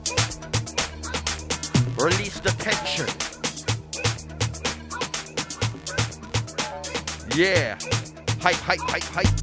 [1.98, 3.09] Release the tension.
[7.36, 7.76] Yeah.
[8.40, 9.41] Hype, hype, hype, hype.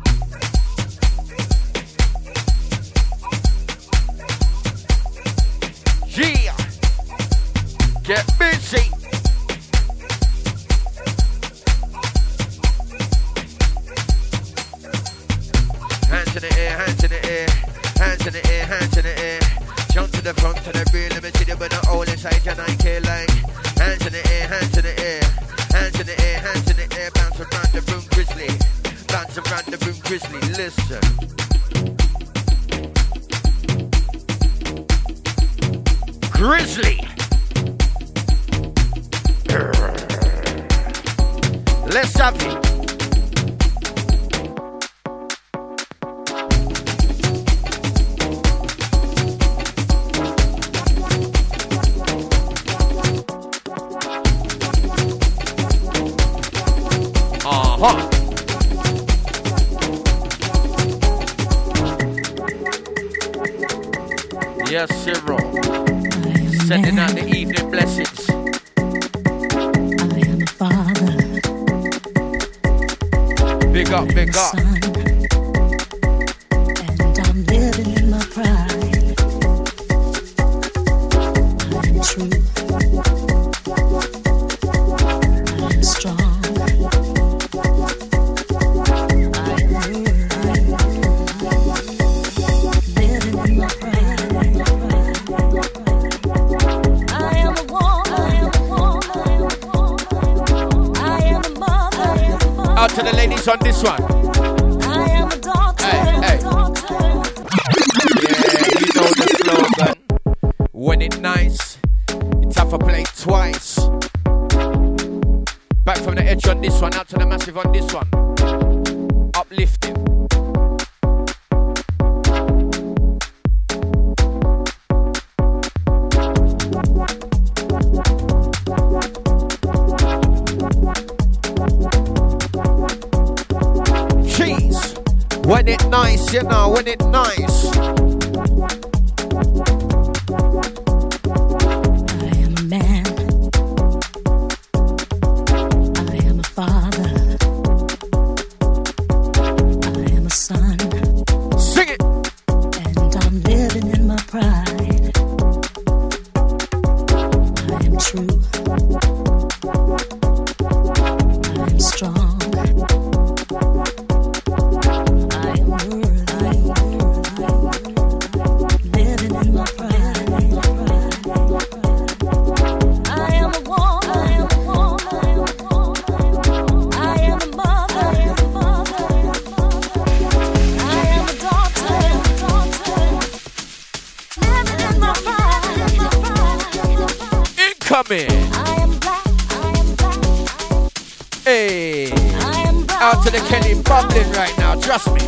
[193.20, 195.20] Out to the Kelly bubbling right now, trust me.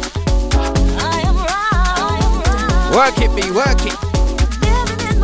[2.95, 3.97] Work it, me, work it.
[4.63, 5.19] Living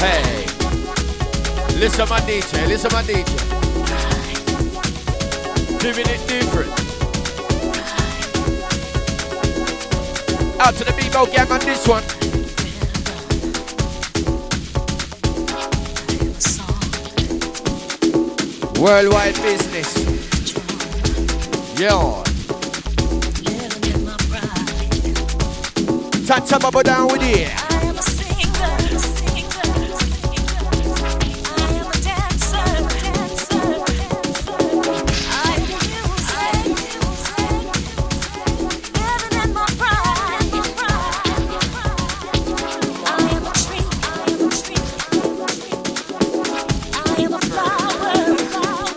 [0.00, 0.46] Hey.
[1.78, 3.38] Listen, my DJ, listen, my DJ.
[5.78, 6.72] Doing it different.
[10.60, 12.17] Out to the Bebo gang on this one.
[18.78, 19.92] Worldwide business.
[21.80, 22.22] Yo.
[26.24, 27.67] Tata Bubba down with it.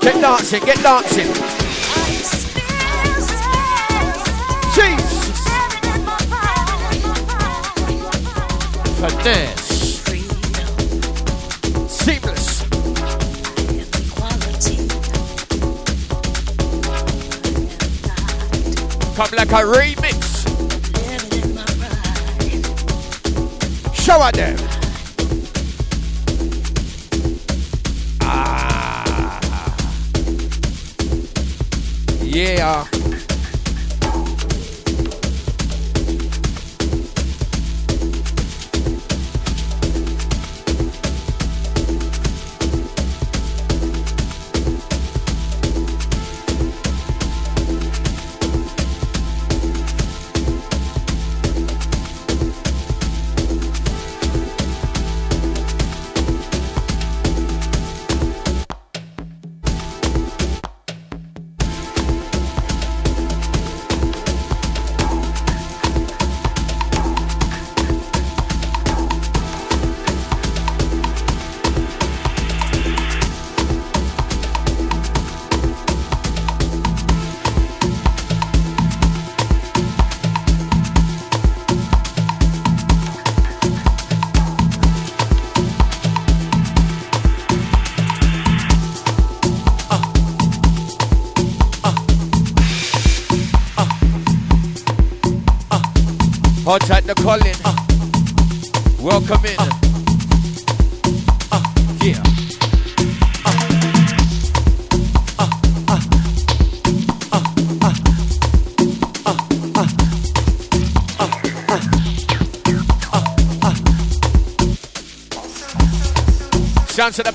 [0.01, 1.27] Get dancing, get dancing.
[4.73, 5.21] Jesus.
[8.99, 10.01] Finesse.
[11.87, 12.61] Seamless.
[19.15, 20.19] Come like a remix.
[23.93, 24.70] Show them.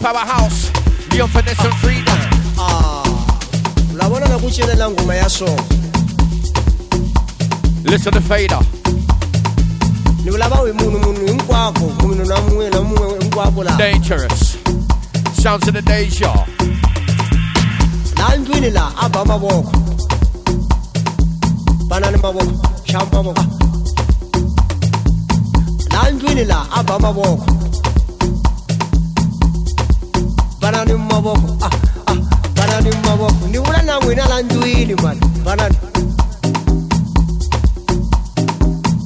[0.07, 0.71] Powerhouse.
[1.11, 2.21] Leon Finesse and 3Dom.
[2.59, 3.03] Ah.
[3.95, 5.47] labona nakucelela ngoma ya so
[7.83, 8.61] Listen to the Fader.
[10.25, 14.57] ni vulava hi munhu munhu hinkwako munhu na mun'we na mun'we hinkwako laha Dangerous.
[15.43, 16.33] Sounds to the Deja.
[26.47, 27.66] laha
[30.67, 31.71] banani mavoko ah,
[32.11, 32.17] ah,
[32.57, 35.77] banani mavoko ni vula na n'wina laha ndlwini mani banani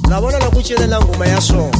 [0.09, 1.77] lavona na ku celela ngoma ya swona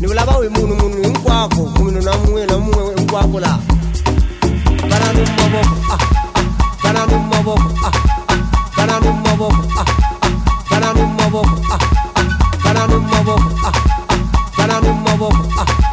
[0.00, 3.58] ni vulava hi munhu munhu hinkwako munhu na mun'we na mun'we hinkwako laha
[4.90, 5.98] banani mavoko ah,
[6.34, 6.44] ah,
[6.82, 7.92] banani mavoko ah,
[8.32, 8.38] ah,
[8.76, 9.84] banani mavoko ah,
[10.24, 10.32] ah,
[10.70, 11.78] banani mavoko ah,
[12.16, 12.24] ah,
[12.64, 13.74] banani mavoko ah, ah,
[14.08, 14.18] ah,
[14.56, 15.91] banani mavoko ah, ah,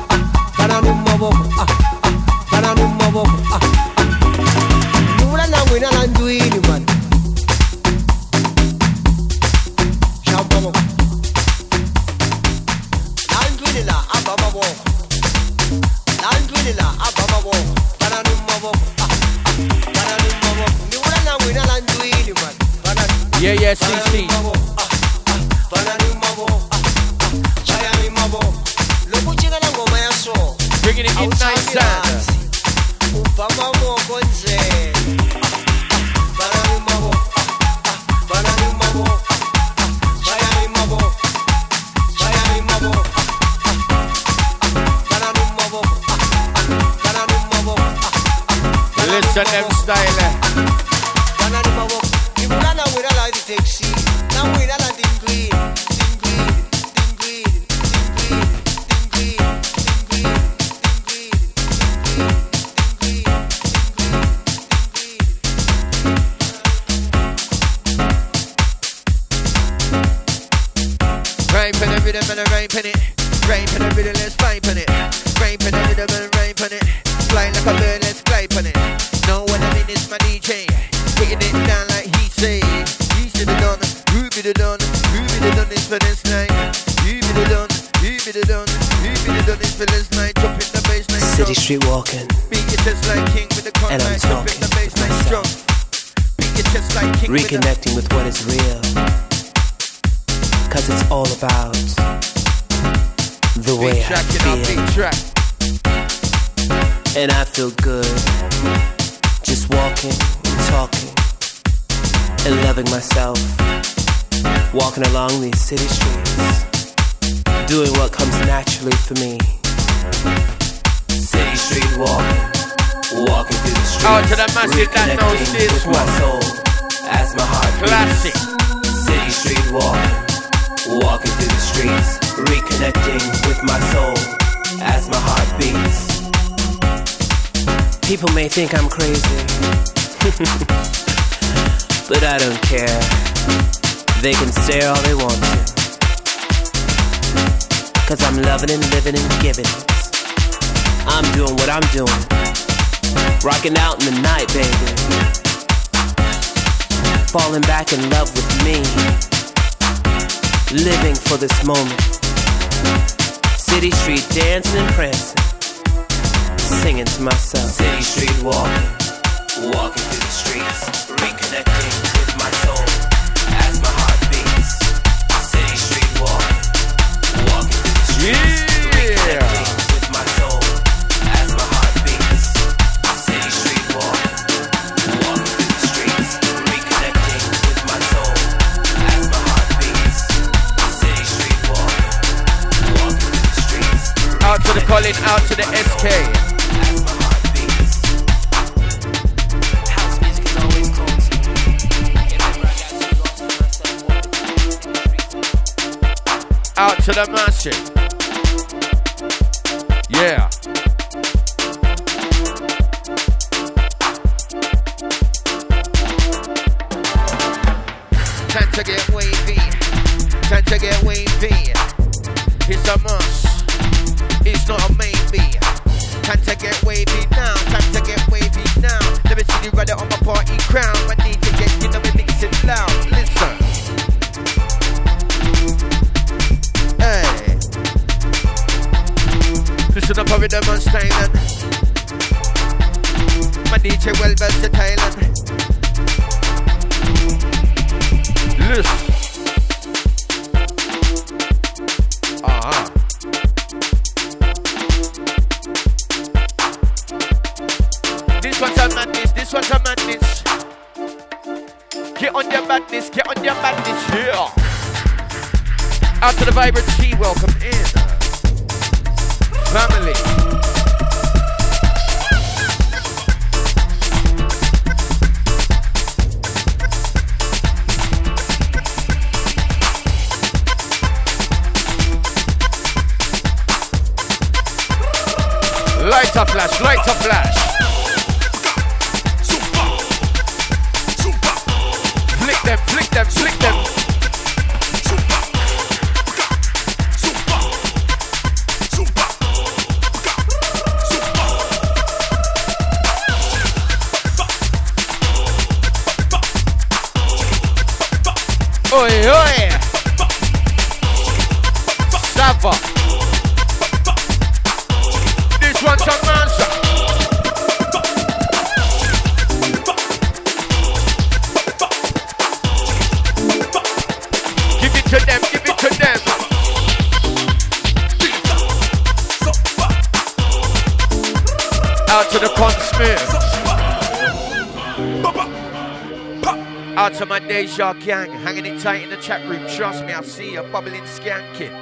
[338.81, 339.65] tight in the chat room.
[339.67, 341.75] Trust me, I see you bubbling skanking.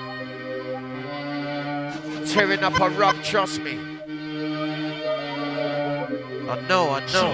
[2.27, 3.79] Tearing up a rub, trust me.
[6.49, 7.33] I know, I know.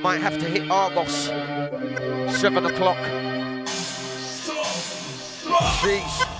[0.00, 1.30] Might have to hit Argos.
[2.38, 2.98] Seven o'clock.
[5.80, 6.33] Jeez.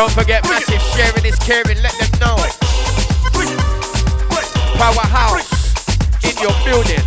[0.00, 1.76] Don't forget massive sharing is caring.
[1.82, 2.36] Let them know.
[4.78, 5.44] Powerhouse
[6.24, 7.04] in your building.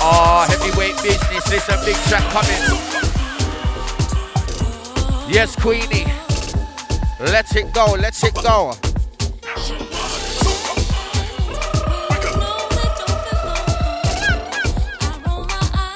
[0.00, 1.48] Oh, heavyweight business.
[1.48, 2.60] Listen, big track coming.
[5.32, 6.21] Yes, Queenie.
[7.22, 7.84] Let it go.
[7.92, 8.74] Let it go.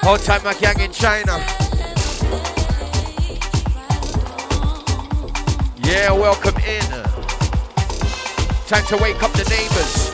[0.03, 1.37] Hold tight, my gang in China.
[5.83, 6.81] Yeah, welcome in.
[8.67, 10.06] Time to wake up the neighbors.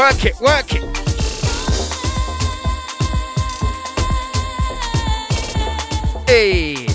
[0.00, 0.82] Work it, work it.
[6.26, 6.86] Hey.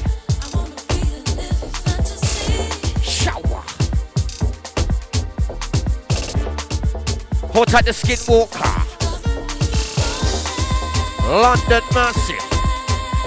[3.04, 3.62] Shower.
[7.54, 8.66] Hold tight the skinwalker.
[11.30, 12.36] London massive.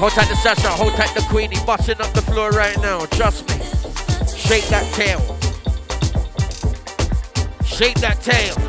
[0.00, 3.06] Hold tight the Sasha, hold tight the Queenie, busting up the floor right now.
[3.06, 3.54] Trust me.
[4.36, 5.20] Shake that tail.
[7.64, 8.67] Shake that tail.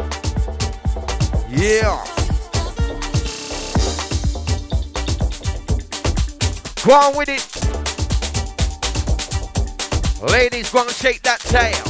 [1.59, 2.05] Yeah.
[6.85, 7.43] Go on with it.
[10.31, 11.83] Ladies, go and shake that tail.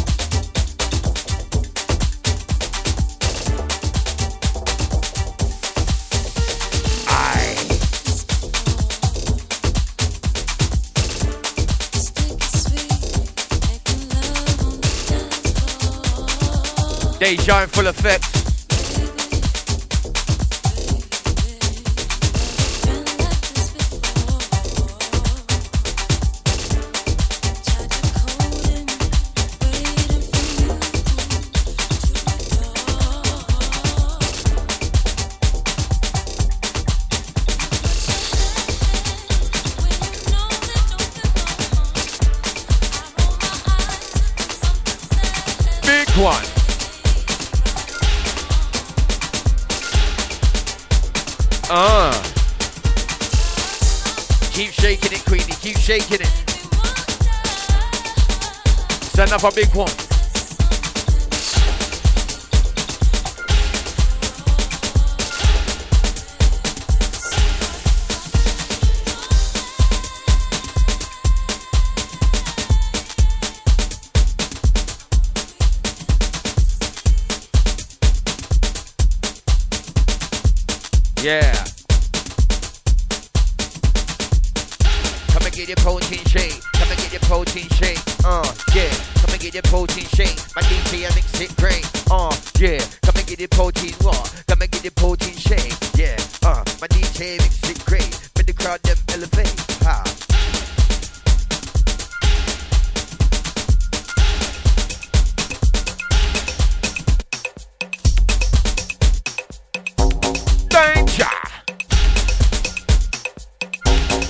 [17.19, 18.38] Deja in full effect.
[59.41, 59.98] Up a big one.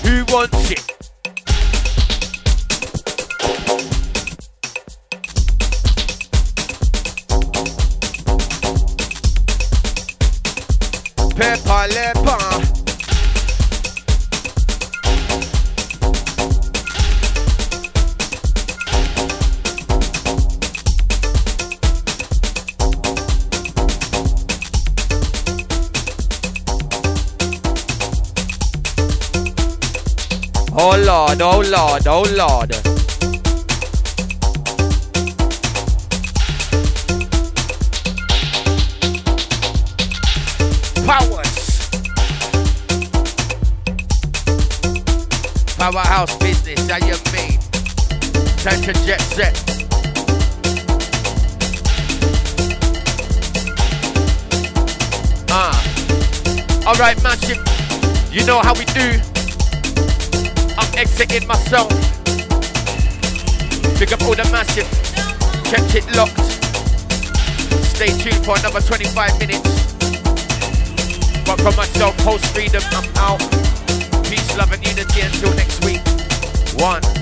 [0.09, 0.79] Who wants it?
[11.35, 12.68] Pepper leper.
[31.29, 32.71] Lord, oh Lord, oh Lord.
[41.05, 41.89] Powers.
[45.77, 47.59] Powerhouse business, how you mean?
[48.57, 49.55] Time to jet set.
[55.51, 55.79] Ah.
[56.87, 57.61] Alright, massive.
[58.33, 59.38] You know how we do.
[60.99, 61.87] Exiting myself.
[63.97, 64.83] Pick up all the massive.
[65.63, 66.37] Kept it locked.
[67.85, 69.93] Stay tuned for another 25 minutes.
[71.45, 73.39] But from myself, post 3Dom, I'm out.
[74.25, 76.01] Peace, love, and unity until next week.
[76.75, 77.18] One.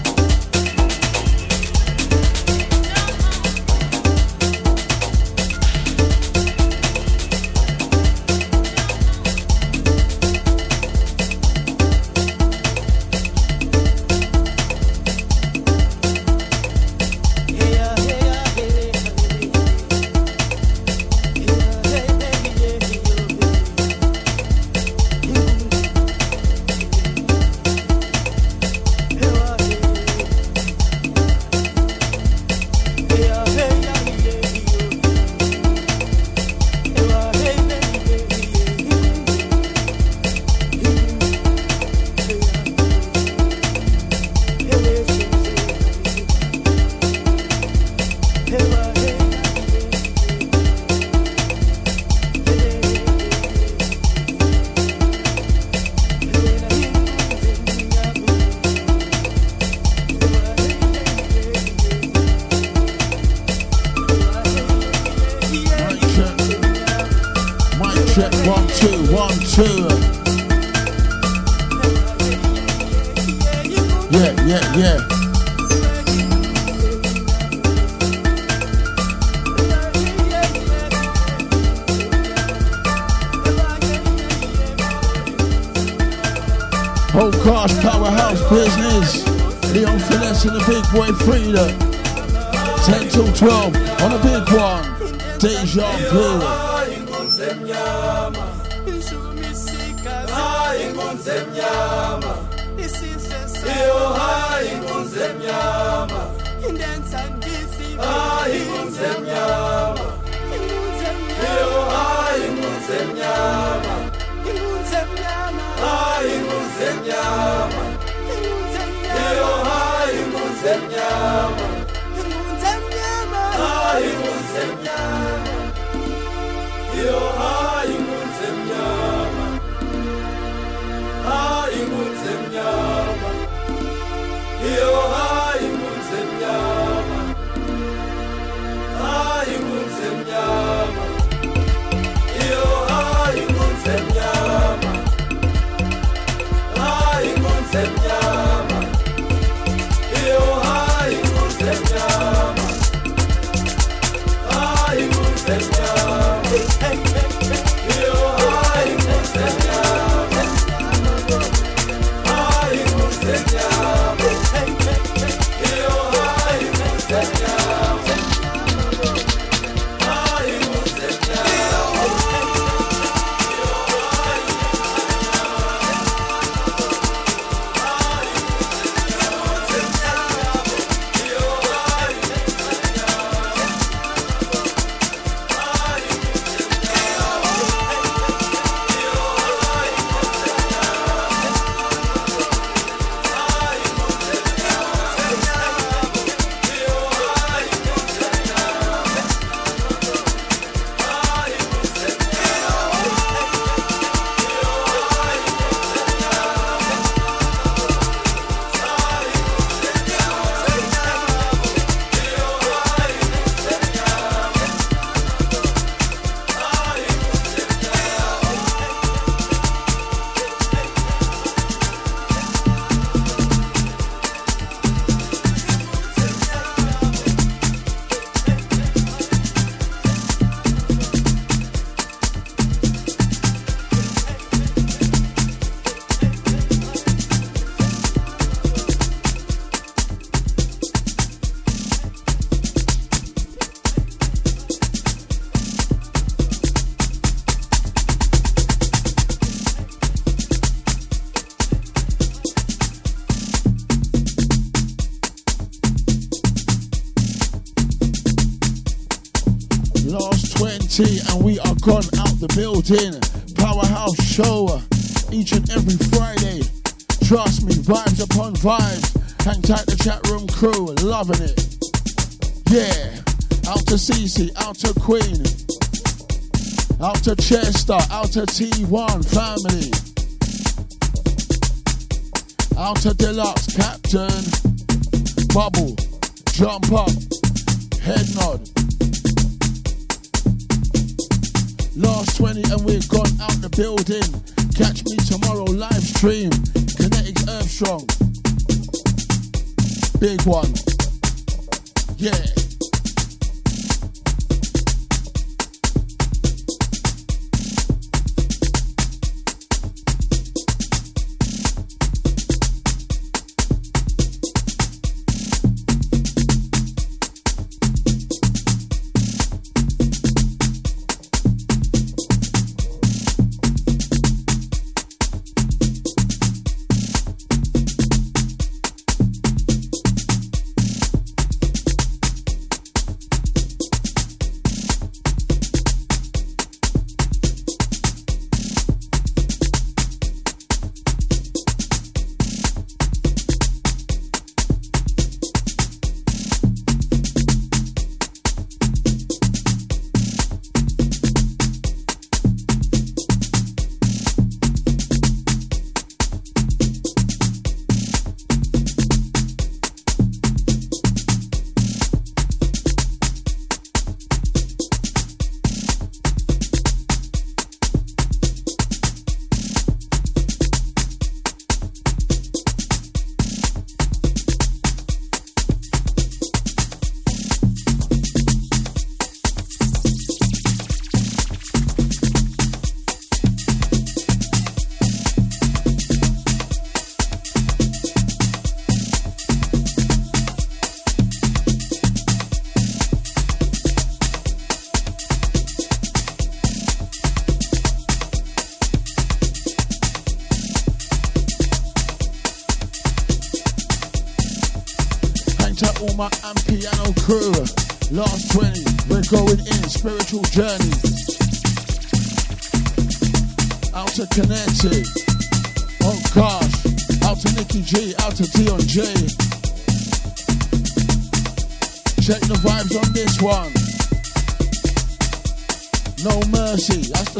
[277.28, 280.07] To Chester, out to T1 family,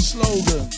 [0.07, 0.76] slogan.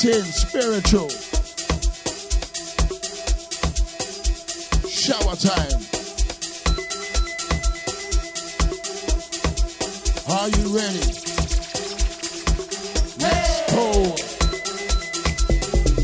[0.00, 1.10] Spiritual.
[4.88, 5.76] Shower time.
[10.26, 11.04] Are you ready?
[13.18, 14.16] Let's go.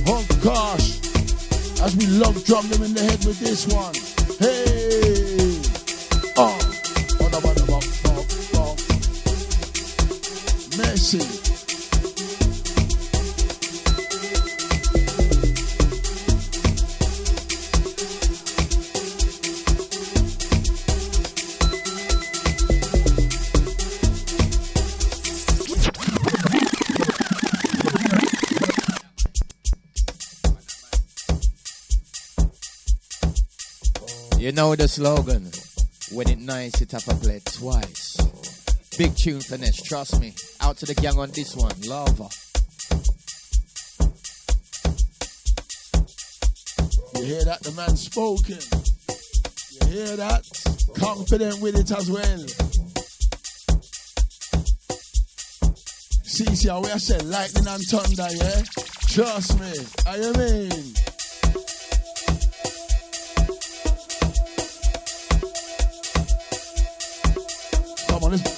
[0.08, 1.00] Oh gosh.
[1.80, 4.05] As we love drum them in the head with this one.
[34.86, 35.50] The slogan.
[36.12, 38.16] When it nice, it have to play twice.
[38.96, 40.32] Big tune finesse, trust me.
[40.60, 41.74] Out to the gang on this one.
[41.88, 42.28] Lava.
[47.16, 47.62] You hear that?
[47.62, 48.62] The man spoken.
[49.74, 50.44] You hear that?
[50.94, 52.46] Confident with it as well.
[56.22, 58.62] See, see how I said lightning and thunder, yeah?
[59.08, 59.72] Trust me.
[60.06, 61.15] I mean.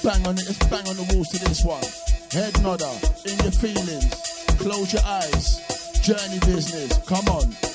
[0.09, 0.45] Bang on it.
[0.47, 1.83] Let's bang on the walls to this one.
[2.31, 2.89] Head nodder,
[3.25, 4.09] in your feelings.
[4.57, 5.61] Close your eyes.
[6.01, 6.97] Journey business.
[7.05, 7.68] Come on.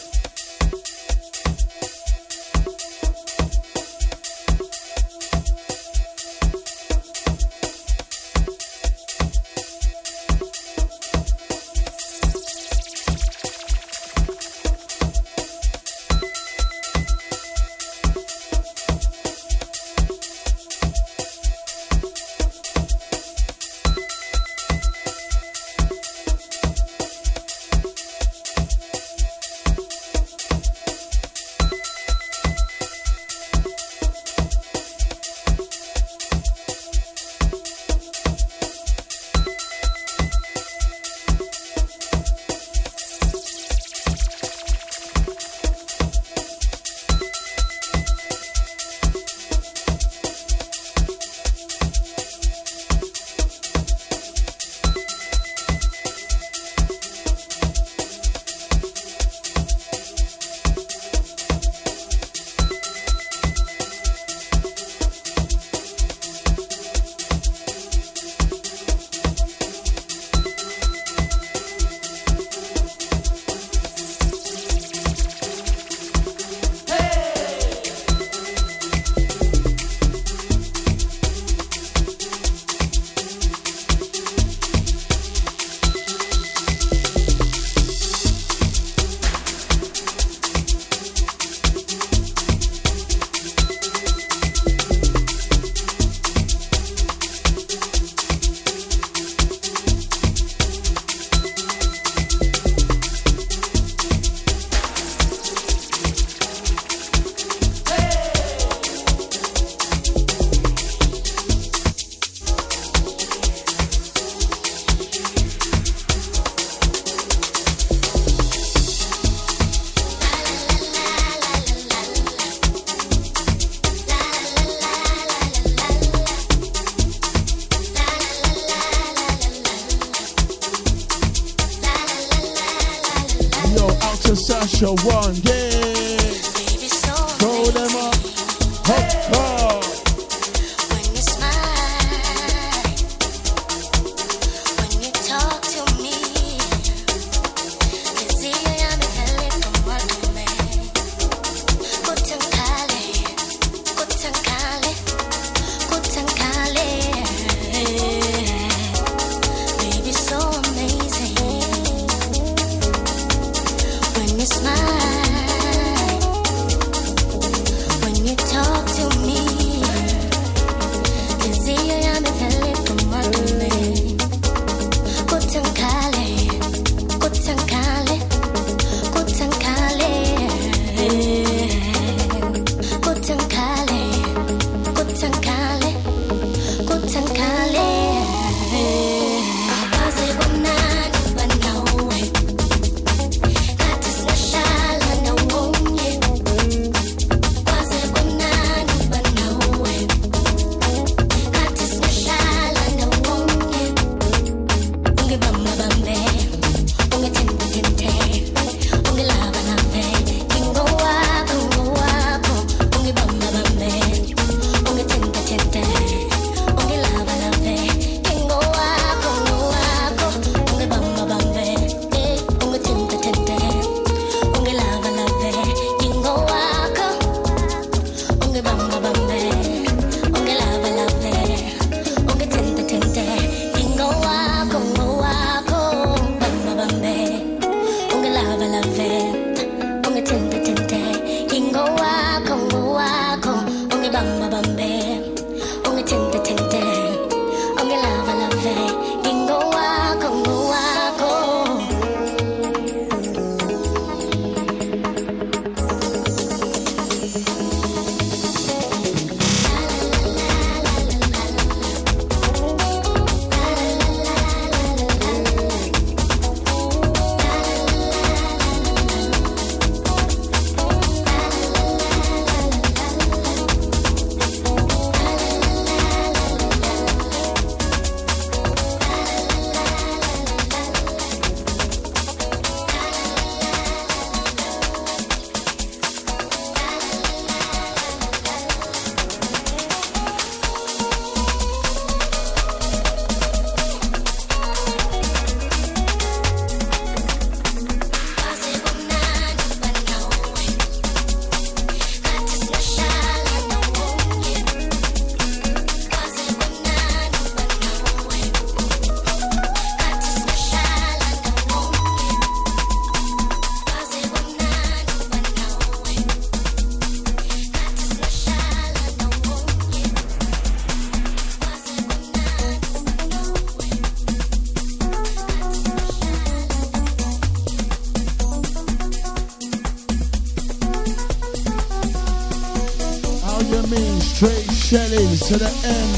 [335.38, 336.14] to the end.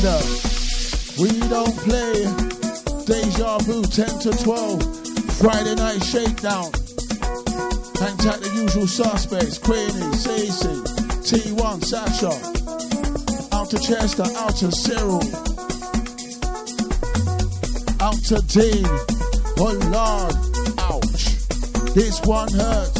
[1.18, 2.56] We don't play.
[3.06, 4.82] Deja Vu 10 to 12,
[5.38, 6.72] Friday night shakedown.
[8.00, 10.82] Hang tight the usual suspects, Queenie, Cece,
[11.22, 12.32] T1, Sasha,
[13.56, 15.22] out to Chester, out to Cyril,
[18.02, 18.84] out to Dean,
[19.58, 20.34] oh lord,
[20.80, 22.95] ouch, this one hurts.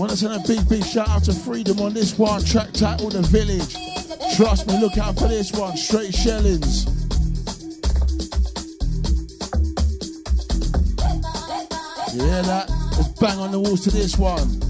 [0.00, 2.42] Want to send a big, big shout out to 3Dom on this one.
[2.42, 3.76] Track title The Village.
[4.34, 5.76] Trust me, look out for this one.
[5.76, 6.84] Straight shellings.
[12.14, 12.70] Hear that?
[12.96, 14.69] Let's bang on the walls to this one.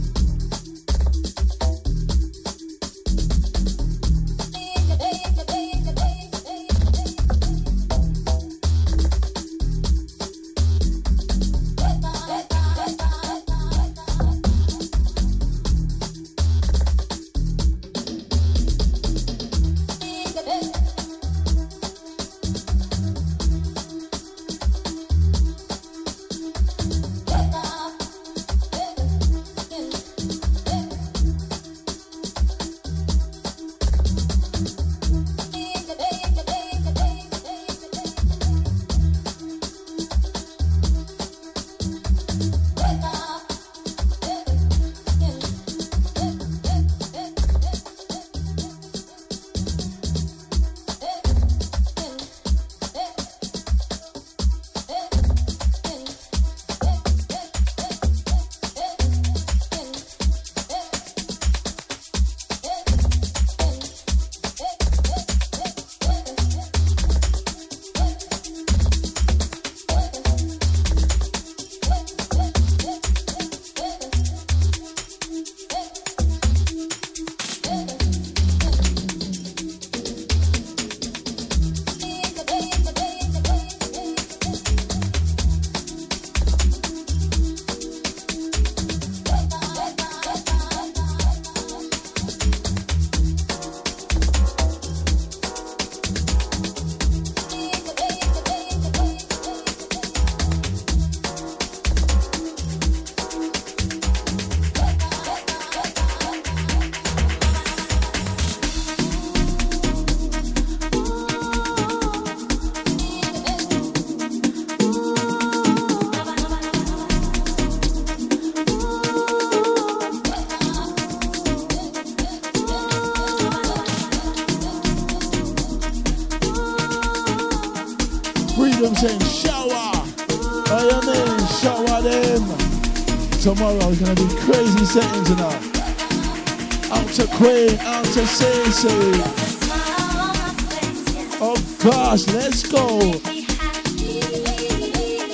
[141.42, 142.86] Oh gosh, let's go.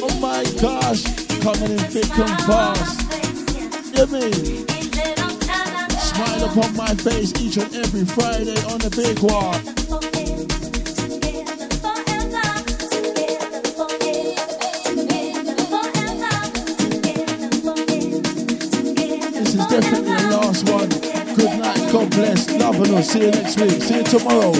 [0.02, 1.04] Oh my gosh,
[1.42, 3.06] coming in thick and fast.
[4.10, 4.66] Mean?
[5.96, 9.75] Smile upon my face each and every Friday on the big one.
[22.16, 23.02] God love and all.
[23.02, 23.82] See you next week.
[23.82, 24.52] See you tomorrow.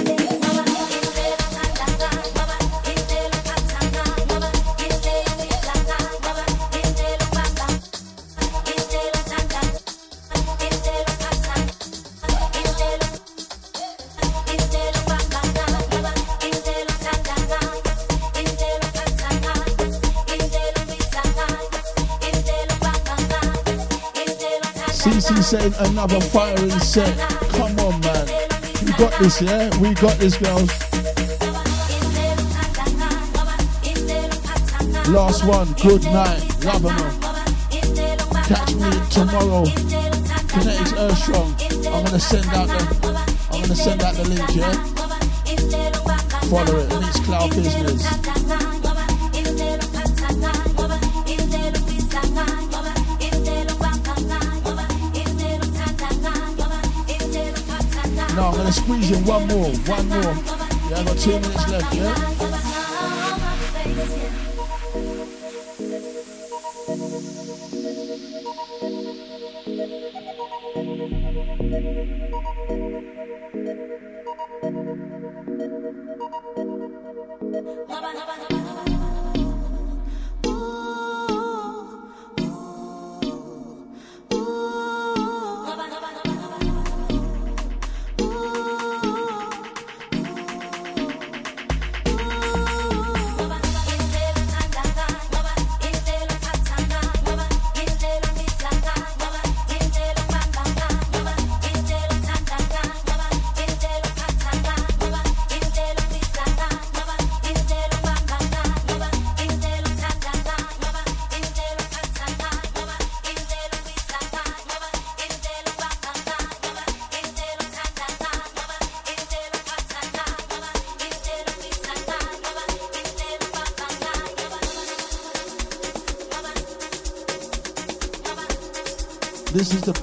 [25.79, 27.36] Another firing set.
[28.99, 29.69] Got this, yeah?
[29.79, 30.71] We got this, girls.
[35.09, 35.73] Last one.
[35.75, 36.65] Good night.
[36.65, 37.11] Love and all.
[38.45, 39.65] Catch me tomorrow.
[40.49, 41.55] Kinetics Earth Strong.
[41.93, 42.81] I'm gonna send out the.
[43.53, 44.73] I'm gonna send out the link, yeah.
[46.49, 46.89] Follow it.
[46.89, 48.66] Mixcloud Business.
[58.37, 60.21] No, I'm gonna squeeze in one more, one more.
[60.21, 62.36] Yeah, I got two minutes left, yeah?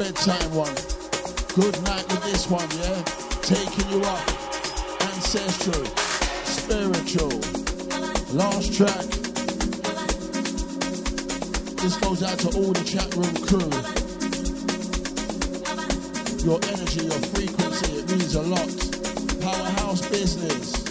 [0.04, 0.76] bedtime one.
[1.56, 3.02] Good night with this one, yeah?
[3.42, 4.20] Taking you up.
[5.00, 5.86] Ancestral,
[6.44, 7.32] spiritual.
[8.36, 9.06] Last track.
[11.80, 13.72] This goes out to all the chat room crew.
[16.44, 18.72] Your energy, your frequency, it means a lot.
[19.42, 20.83] Powerhouse business.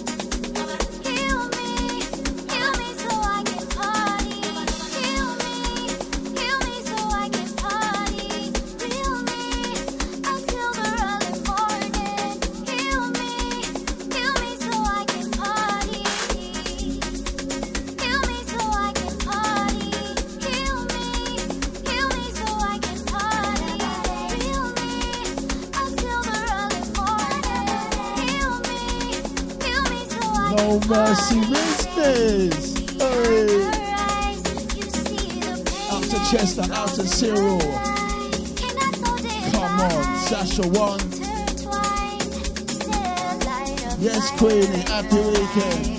[44.93, 45.91] happy weekend.